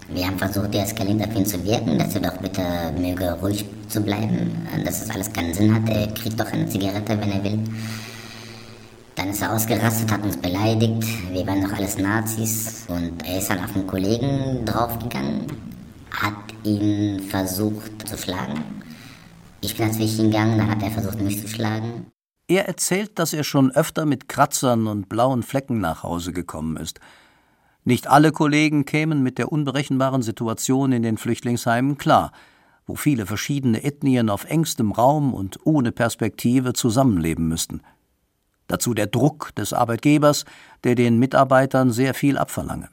Wir 0.09 0.27
haben 0.27 0.39
versucht, 0.39 0.73
deeskalierend 0.73 1.27
auf 1.27 1.35
ihn 1.35 1.47
zu 1.47 1.63
wirken, 1.65 1.99
dass 1.99 2.15
er 2.15 2.21
doch 2.21 2.37
bitte 2.39 2.63
möge, 2.97 3.33
ruhig 3.43 3.65
zu 3.89 4.01
bleiben, 4.01 4.67
dass 4.85 5.01
das 5.01 5.11
alles 5.11 5.33
keinen 5.33 5.53
Sinn 5.53 5.75
hat. 5.75 5.89
Er 5.89 6.07
kriegt 6.09 6.39
doch 6.39 6.51
eine 6.53 6.67
Zigarette, 6.67 7.21
wenn 7.21 7.33
er 7.33 7.43
will. 7.43 7.59
Dann 9.17 9.31
ist 9.31 9.43
er 9.43 9.53
ausgerastet, 9.53 10.13
hat 10.13 10.23
uns 10.23 10.37
beleidigt. 10.37 11.05
Wir 11.33 11.47
waren 11.47 11.63
doch 11.63 11.73
alles 11.73 11.99
Nazis. 11.99 12.85
Und 12.89 13.27
er 13.27 13.39
ist 13.39 13.51
dann 13.51 13.65
auf 13.65 13.75
einen 13.75 13.87
Kollegen 13.87 14.65
draufgegangen, 14.65 15.47
hat 16.11 16.35
ihn 16.65 17.21
versucht 17.21 18.07
zu 18.07 18.17
schlagen. 18.17 18.63
Ich 19.63 19.77
bin 19.77 19.89
dazwischen 19.89 20.31
gegangen, 20.31 20.59
dann 20.59 20.71
hat 20.71 20.83
er 20.83 20.91
versucht, 20.91 21.21
mich 21.21 21.41
zu 21.41 21.49
schlagen. 21.49 22.13
Er 22.47 22.69
erzählt, 22.69 23.19
dass 23.19 23.33
er 23.33 23.43
schon 23.43 23.73
öfter 23.73 24.07
mit 24.07 24.29
Kratzern 24.29 24.87
und 24.87 25.09
blauen 25.09 25.43
Flecken 25.43 25.81
nach 25.81 26.05
Hause 26.05 26.33
gekommen 26.33 26.77
ist. 26.77 27.01
Nicht 27.87 28.09
alle 28.09 28.33
Kollegen 28.33 28.85
kämen 28.85 29.23
mit 29.23 29.39
der 29.39 29.53
unberechenbaren 29.53 30.21
Situation 30.21 30.91
in 30.91 31.05
den 31.05 31.19
Flüchtlingsheimen 31.19 31.97
klar, 31.97 32.33
wo 32.85 32.97
viele 32.97 33.27
verschiedene 33.27 33.85
Ethnien 33.85 34.29
auf 34.29 34.45
engstem 34.45 34.91
Raum 34.91 35.33
und 35.33 35.61
ohne 35.65 35.93
Perspektive 35.93 36.73
zusammenleben 36.73 37.47
müssten. 37.47 37.83
Dazu 38.67 38.93
der 38.93 39.07
Druck 39.07 39.55
des 39.55 39.73
Arbeitgebers, 39.73 40.47
der 40.83 40.97
den 40.97 41.21
Mitarbeitern 41.21 41.93
sehr 41.93 42.13
viel 42.15 42.39
abverlange. 42.39 42.89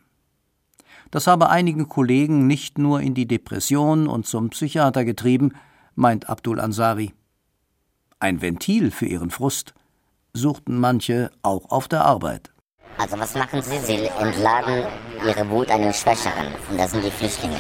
Das 1.09 1.25
habe 1.25 1.49
einige 1.49 1.87
Kollegen 1.87 2.45
nicht 2.45 2.77
nur 2.77 3.01
in 3.01 3.15
die 3.15 3.27
Depression 3.27 4.05
und 4.07 4.27
zum 4.27 4.51
Psychiater 4.51 5.05
getrieben, 5.05 5.53
meint 5.95 6.29
Abdul 6.29 6.59
Ansari. 6.59 7.13
Ein 8.19 8.43
Ventil 8.43 8.91
für 8.91 9.07
ihren 9.07 9.31
Frust 9.31 9.73
suchten 10.33 10.79
manche 10.79 11.31
auch 11.41 11.71
auf 11.71 11.87
der 11.87 12.05
Arbeit. 12.05 12.52
Also 12.97 13.19
was 13.19 13.33
machen 13.35 13.61
sie? 13.61 13.79
Sie 13.79 14.09
entladen 14.19 14.85
ihre 15.25 15.49
Wut 15.49 15.69
an 15.71 15.81
den 15.81 15.93
Schwächeren. 15.93 16.47
Und 16.69 16.79
das 16.79 16.91
sind 16.91 17.03
die 17.03 17.11
Flüchtlinge. 17.11 17.59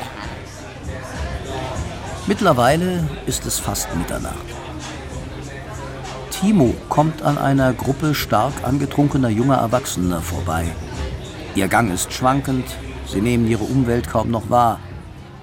Mittlerweile 2.25 3.07
ist 3.25 3.45
es 3.45 3.59
fast 3.59 3.93
Mitternacht. 3.95 4.35
Timo 6.31 6.73
kommt 6.89 7.21
an 7.21 7.37
einer 7.37 7.73
Gruppe 7.73 8.15
stark 8.15 8.53
angetrunkener 8.63 9.29
junger 9.29 9.57
Erwachsener 9.57 10.21
vorbei. 10.21 10.65
Ihr 11.55 11.67
Gang 11.67 11.93
ist 11.93 12.13
schwankend, 12.13 12.65
sie 13.05 13.21
nehmen 13.21 13.47
ihre 13.47 13.63
Umwelt 13.63 14.09
kaum 14.09 14.31
noch 14.31 14.49
wahr, 14.49 14.79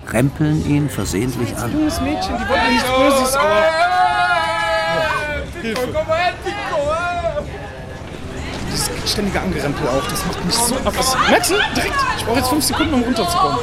rempeln 0.09 0.69
ihn 0.69 0.89
versehentlich 0.89 1.57
an. 1.57 1.73
Junges 1.73 2.01
Mädchen, 2.01 2.37
die 2.37 2.49
wollen 2.49 2.73
nichts 2.73 2.91
Böses, 2.91 3.37
aber... 3.37 3.63
Hilfe 5.63 5.87
ständige 9.11 9.41
Angerempel 9.41 9.87
auch, 9.89 10.07
das 10.09 10.25
macht 10.27 10.45
mich 10.45 10.55
so 10.55 10.77
ab. 10.77 10.95
Merkst 11.29 11.51
du? 11.51 11.55
Direkt. 11.77 11.95
Ich 12.17 12.25
brauche 12.25 12.39
jetzt 12.39 12.49
fünf 12.49 12.65
Sekunden, 12.65 12.95
um 12.95 13.03
runterzukommen. 13.03 13.59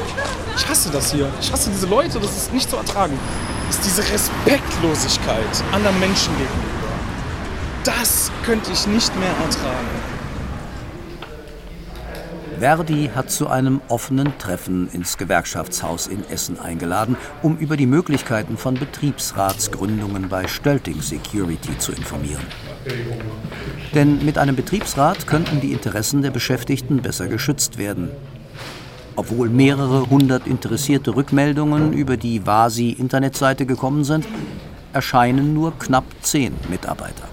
Ich 0.55 0.67
hasse 0.67 0.89
das 0.89 1.12
hier. 1.12 1.29
Ich 1.39 1.51
hasse 1.51 1.69
diese 1.69 1.88
Leute, 1.88 2.19
das 2.19 2.36
ist 2.36 2.53
nicht 2.53 2.69
zu 2.69 2.77
ertragen. 2.77 3.17
Das 3.67 3.77
ist 3.77 3.86
diese 3.86 4.01
Respektlosigkeit 4.12 5.63
anderen 5.71 5.99
Menschen 5.99 6.33
gegenüber. 6.38 6.77
Das 7.83 8.31
könnte 8.43 8.71
ich 8.71 8.88
nicht 8.88 9.15
mehr 9.17 9.29
ertragen. 9.29 10.16
Verdi 12.60 13.12
hat 13.13 13.30
zu 13.30 13.48
einem 13.48 13.82
offenen 13.88 14.38
Treffen 14.39 14.89
ins 14.91 15.17
Gewerkschaftshaus 15.17 16.08
in 16.08 16.28
Essen 16.28 16.60
eingeladen, 16.60 17.15
um 17.43 17.58
über 17.58 17.78
die 17.78 17.86
Möglichkeiten 17.86 18.58
von 18.58 18.74
Betriebsratsgründungen 18.74 20.28
bei 20.28 20.48
Stölting 20.48 21.02
Security 21.02 21.78
zu 21.78 21.91
informieren. 21.91 22.46
Denn 23.93 24.26
mit 24.26 24.38
einem 24.38 24.56
Betriebsrat 24.56 25.28
könnten 25.28 25.62
die 25.62 25.72
Interessen 25.72 26.24
der 26.24 26.32
Beschäftigten 26.32 27.02
besser 27.02 27.28
geschützt 27.28 27.78
werden. 27.78 28.10
Obwohl 29.15 29.50
mehrere 29.50 30.10
hundert 30.10 30.48
interessierte 30.48 31.15
Rückmeldungen 31.15 31.93
über 31.93 32.17
die 32.17 32.46
Vasi-Internetseite 32.46 33.65
gekommen 33.65 34.04
sind, 34.04 34.28
erscheinen 34.93 35.54
nur 35.54 35.78
knapp 35.78 36.06
zehn 36.22 36.54
Mitarbeiter. 36.70 37.28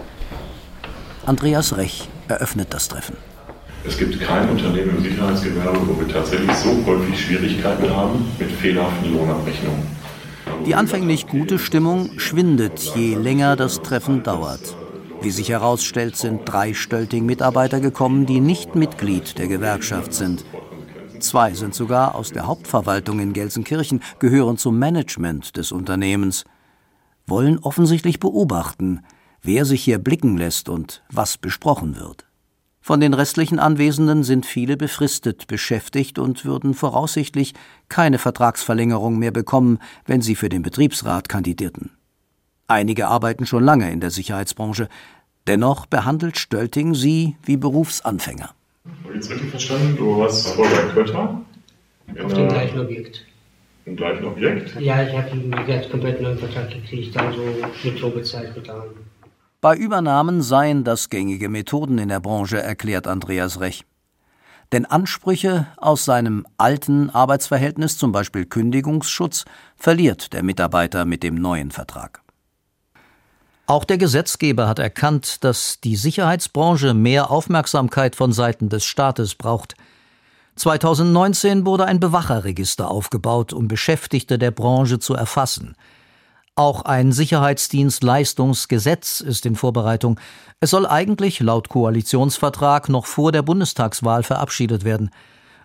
Andreas 1.24 1.76
Rech 1.76 2.08
eröffnet 2.28 2.68
das 2.74 2.88
Treffen. 2.88 3.16
Es 3.86 3.98
gibt 3.98 4.18
kein 4.18 4.48
Unternehmen 4.48 4.96
im 4.96 5.02
Sicherheitsgewerbe, 5.02 5.86
wo 5.86 6.00
wir 6.00 6.08
tatsächlich 6.08 6.50
so 6.56 6.84
häufig 6.86 7.20
Schwierigkeiten 7.20 7.94
haben 7.94 8.26
mit 8.38 8.50
fehlerhaften 8.50 9.12
Lohnabrechnungen. 9.12 9.86
Die 10.66 10.74
anfänglich 10.74 11.26
gute 11.26 11.58
Stimmung 11.58 12.18
schwindet, 12.18 12.78
je 12.96 13.14
länger 13.14 13.56
das 13.56 13.82
Treffen 13.82 14.22
dauert. 14.22 14.74
Wie 15.20 15.30
sich 15.30 15.50
herausstellt, 15.50 16.16
sind 16.16 16.42
drei 16.46 16.72
Stölting-Mitarbeiter 16.72 17.80
gekommen, 17.80 18.24
die 18.24 18.40
nicht 18.40 18.74
Mitglied 18.74 19.38
der 19.38 19.48
Gewerkschaft 19.48 20.14
sind. 20.14 20.44
Zwei 21.20 21.52
sind 21.52 21.74
sogar 21.74 22.14
aus 22.14 22.32
der 22.32 22.46
Hauptverwaltung 22.46 23.20
in 23.20 23.34
Gelsenkirchen, 23.34 24.02
gehören 24.18 24.56
zum 24.56 24.78
Management 24.78 25.56
des 25.56 25.72
Unternehmens, 25.72 26.44
wollen 27.26 27.58
offensichtlich 27.58 28.18
beobachten, 28.18 29.00
wer 29.42 29.66
sich 29.66 29.84
hier 29.84 29.98
blicken 29.98 30.38
lässt 30.38 30.70
und 30.70 31.02
was 31.10 31.36
besprochen 31.36 31.96
wird. 31.96 32.26
Von 32.86 33.00
den 33.00 33.14
restlichen 33.14 33.58
Anwesenden 33.58 34.24
sind 34.24 34.44
viele 34.44 34.76
befristet 34.76 35.46
beschäftigt 35.46 36.18
und 36.18 36.44
würden 36.44 36.74
voraussichtlich 36.74 37.54
keine 37.88 38.18
Vertragsverlängerung 38.18 39.18
mehr 39.18 39.30
bekommen, 39.30 39.78
wenn 40.04 40.20
sie 40.20 40.34
für 40.34 40.50
den 40.50 40.60
Betriebsrat 40.60 41.30
kandidierten. 41.30 41.92
Einige 42.66 43.08
arbeiten 43.08 43.46
schon 43.46 43.64
lange 43.64 43.90
in 43.90 44.00
der 44.00 44.10
Sicherheitsbranche, 44.10 44.90
dennoch 45.46 45.86
behandelt 45.86 46.36
Stölting 46.36 46.94
sie 46.94 47.36
wie 47.42 47.56
Berufsanfänger. 47.56 48.50
Habe 48.84 49.08
ich 49.08 49.14
jetzt 49.14 49.30
richtig 49.30 49.48
verstanden? 49.48 49.96
Du 49.96 50.18
warst 50.18 50.46
aber 50.52 50.64
bei 50.64 50.92
Kötter? 50.92 51.40
Auf 52.22 52.34
dem 52.34 52.48
gleichen 52.48 52.80
Objekt. 52.80 53.24
Im 53.86 53.96
gleichen 53.96 54.26
Objekt? 54.26 54.78
Ja, 54.78 55.02
ich 55.02 55.16
habe 55.16 55.30
einen 55.30 55.50
ganz 55.66 55.88
komplett 55.88 56.20
neuen 56.20 56.36
Vertrag 56.36 56.70
gekriegt, 56.70 57.16
also 57.16 57.40
mit 57.82 57.98
Probezeit 57.98 58.54
mit 58.54 58.68
allem. 58.68 58.92
Bei 59.64 59.74
Übernahmen 59.74 60.42
seien 60.42 60.84
das 60.84 61.08
gängige 61.08 61.48
Methoden 61.48 61.96
in 61.96 62.10
der 62.10 62.20
Branche, 62.20 62.60
erklärt 62.60 63.06
Andreas 63.06 63.60
Rech. 63.60 63.86
Denn 64.72 64.84
Ansprüche 64.84 65.68
aus 65.78 66.04
seinem 66.04 66.46
alten 66.58 67.08
Arbeitsverhältnis, 67.08 67.96
zum 67.96 68.12
Beispiel 68.12 68.44
Kündigungsschutz, 68.44 69.46
verliert 69.74 70.34
der 70.34 70.42
Mitarbeiter 70.42 71.06
mit 71.06 71.22
dem 71.22 71.36
neuen 71.36 71.70
Vertrag. 71.70 72.20
Auch 73.64 73.84
der 73.84 73.96
Gesetzgeber 73.96 74.68
hat 74.68 74.80
erkannt, 74.80 75.42
dass 75.44 75.80
die 75.80 75.96
Sicherheitsbranche 75.96 76.92
mehr 76.92 77.30
Aufmerksamkeit 77.30 78.16
von 78.16 78.34
Seiten 78.34 78.68
des 78.68 78.84
Staates 78.84 79.34
braucht. 79.34 79.76
2019 80.56 81.64
wurde 81.64 81.86
ein 81.86 82.00
Bewacherregister 82.00 82.90
aufgebaut, 82.90 83.54
um 83.54 83.66
Beschäftigte 83.66 84.36
der 84.38 84.50
Branche 84.50 84.98
zu 84.98 85.14
erfassen. 85.14 85.74
Auch 86.56 86.82
ein 86.82 87.10
Sicherheitsdienstleistungsgesetz 87.10 89.20
ist 89.20 89.44
in 89.44 89.56
Vorbereitung. 89.56 90.20
Es 90.60 90.70
soll 90.70 90.86
eigentlich 90.86 91.40
laut 91.40 91.68
Koalitionsvertrag 91.68 92.88
noch 92.88 93.06
vor 93.06 93.32
der 93.32 93.42
Bundestagswahl 93.42 94.22
verabschiedet 94.22 94.84
werden. 94.84 95.10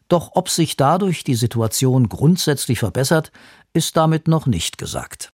Doch 0.07 0.31
ob 0.33 0.49
sich 0.49 0.77
dadurch 0.77 1.23
die 1.23 1.35
Situation 1.35 2.09
grundsätzlich 2.09 2.79
verbessert, 2.79 3.31
ist 3.71 3.97
damit 3.97 4.27
noch 4.27 4.47
nicht 4.47 4.79
gesagt. 4.79 5.31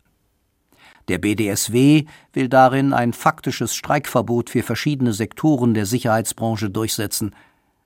Der 1.07 1.19
BDSW 1.19 2.03
will 2.33 2.49
darin 2.49 2.91
ein 2.91 3.13
faktisches 3.13 3.75
Streikverbot 3.75 4.49
für 4.49 4.63
verschiedene 4.63 5.13
Sektoren 5.13 5.73
der 5.73 5.85
Sicherheitsbranche 5.85 6.69
durchsetzen. 6.69 7.33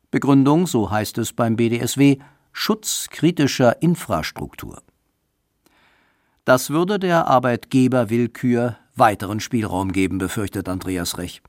Begründung, 0.10 0.66
so 0.66 0.90
heißt 0.90 1.20
es 1.20 1.34
beim 1.34 1.56
BDSW, 1.56 2.18
Schutz 2.52 3.10
kritischer 3.12 3.80
Infrastruktur. 3.84 4.82
Das 6.50 6.72
würde 6.72 6.98
der 6.98 7.28
Arbeitgeberwillkür 7.28 8.76
weiteren 8.96 9.40
Spielraum 9.40 9.92
geben, 9.92 10.18
befürchtet 10.18 10.68
Andreas 10.68 11.20
Rech. 11.20 11.44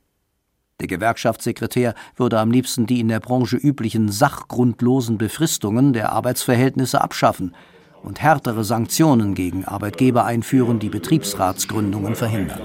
Der 0.78 0.88
Gewerkschaftssekretär 0.88 1.94
würde 2.16 2.38
am 2.38 2.50
liebsten 2.50 2.84
die 2.84 3.00
in 3.00 3.08
der 3.08 3.20
Branche 3.20 3.56
üblichen 3.56 4.12
sachgrundlosen 4.12 5.16
Befristungen 5.16 5.94
der 5.94 6.12
Arbeitsverhältnisse 6.12 7.00
abschaffen 7.00 7.54
und 8.02 8.20
härtere 8.20 8.62
Sanktionen 8.62 9.34
gegen 9.34 9.64
Arbeitgeber 9.64 10.26
einführen, 10.26 10.80
die 10.80 10.90
Betriebsratsgründungen 10.90 12.14
verhindern. 12.14 12.60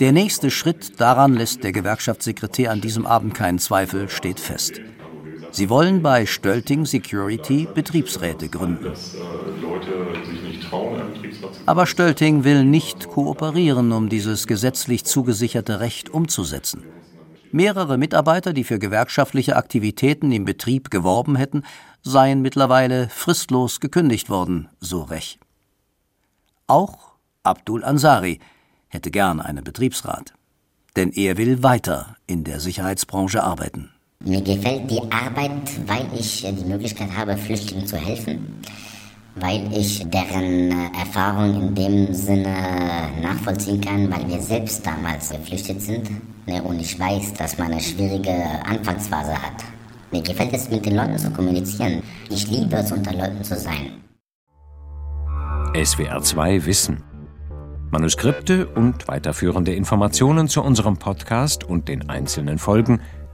Der 0.00 0.12
nächste 0.12 0.50
Schritt, 0.50 0.98
daran 0.98 1.34
lässt 1.34 1.64
der 1.64 1.72
Gewerkschaftssekretär 1.72 2.70
an 2.70 2.80
diesem 2.80 3.04
Abend 3.04 3.34
keinen 3.34 3.58
Zweifel, 3.58 4.08
steht 4.08 4.40
fest. 4.40 4.80
Sie 5.50 5.70
wollen 5.70 6.02
bei 6.02 6.26
Stölting 6.26 6.84
Security 6.86 7.66
Betriebsräte 7.74 8.48
gründen. 8.48 8.92
Aber 11.66 11.86
Stölting 11.86 12.44
will 12.44 12.64
nicht 12.64 13.08
kooperieren, 13.08 13.92
um 13.92 14.08
dieses 14.08 14.46
gesetzlich 14.46 15.04
zugesicherte 15.04 15.80
Recht 15.80 16.10
umzusetzen. 16.10 16.84
Mehrere 17.50 17.96
Mitarbeiter, 17.96 18.52
die 18.52 18.64
für 18.64 18.78
gewerkschaftliche 18.78 19.56
Aktivitäten 19.56 20.32
im 20.32 20.44
Betrieb 20.44 20.90
geworben 20.90 21.34
hätten, 21.36 21.62
seien 22.02 22.42
mittlerweile 22.42 23.08
fristlos 23.08 23.80
gekündigt 23.80 24.28
worden, 24.28 24.68
so 24.80 25.02
Rech. 25.02 25.38
Auch 26.66 27.12
Abdul 27.42 27.84
Ansari 27.84 28.40
hätte 28.88 29.10
gern 29.10 29.40
einen 29.40 29.64
Betriebsrat, 29.64 30.34
denn 30.96 31.10
er 31.10 31.38
will 31.38 31.62
weiter 31.62 32.16
in 32.26 32.44
der 32.44 32.60
Sicherheitsbranche 32.60 33.42
arbeiten. 33.42 33.90
Mir 34.24 34.42
gefällt 34.42 34.90
die 34.90 35.00
Arbeit, 35.12 35.86
weil 35.86 36.06
ich 36.18 36.42
die 36.42 36.64
Möglichkeit 36.64 37.08
habe, 37.16 37.36
Flüchtlingen 37.36 37.86
zu 37.86 37.96
helfen, 37.96 38.60
weil 39.36 39.72
ich 39.72 40.04
deren 40.10 40.72
äh, 40.72 40.98
Erfahrung 40.98 41.68
in 41.68 41.74
dem 41.76 42.12
Sinne 42.12 43.10
nachvollziehen 43.22 43.80
kann, 43.80 44.10
weil 44.10 44.28
wir 44.28 44.40
selbst 44.40 44.84
damals 44.84 45.30
geflüchtet 45.30 45.80
sind 45.80 46.10
ne, 46.46 46.60
und 46.60 46.80
ich 46.80 46.98
weiß, 46.98 47.34
dass 47.34 47.58
man 47.58 47.70
eine 47.70 47.80
schwierige 47.80 48.34
Anfangsphase 48.66 49.40
hat. 49.40 49.64
Mir 50.10 50.22
gefällt 50.22 50.52
es, 50.52 50.68
mit 50.68 50.84
den 50.84 50.96
Leuten 50.96 51.16
zu 51.16 51.30
kommunizieren. 51.30 52.02
Ich 52.28 52.50
liebe 52.50 52.74
es, 52.74 52.90
unter 52.90 53.12
Leuten 53.12 53.44
zu 53.44 53.56
sein. 53.56 54.02
SWR 55.80 56.20
2 56.20 56.66
Wissen. 56.66 57.04
Manuskripte 57.90 58.66
und 58.66 59.06
weiterführende 59.06 59.74
Informationen 59.74 60.48
zu 60.48 60.62
unserem 60.62 60.98
Podcast 60.98 61.64
und 61.64 61.88
den 61.88 62.10
einzelnen 62.10 62.58
Folgen 62.58 63.00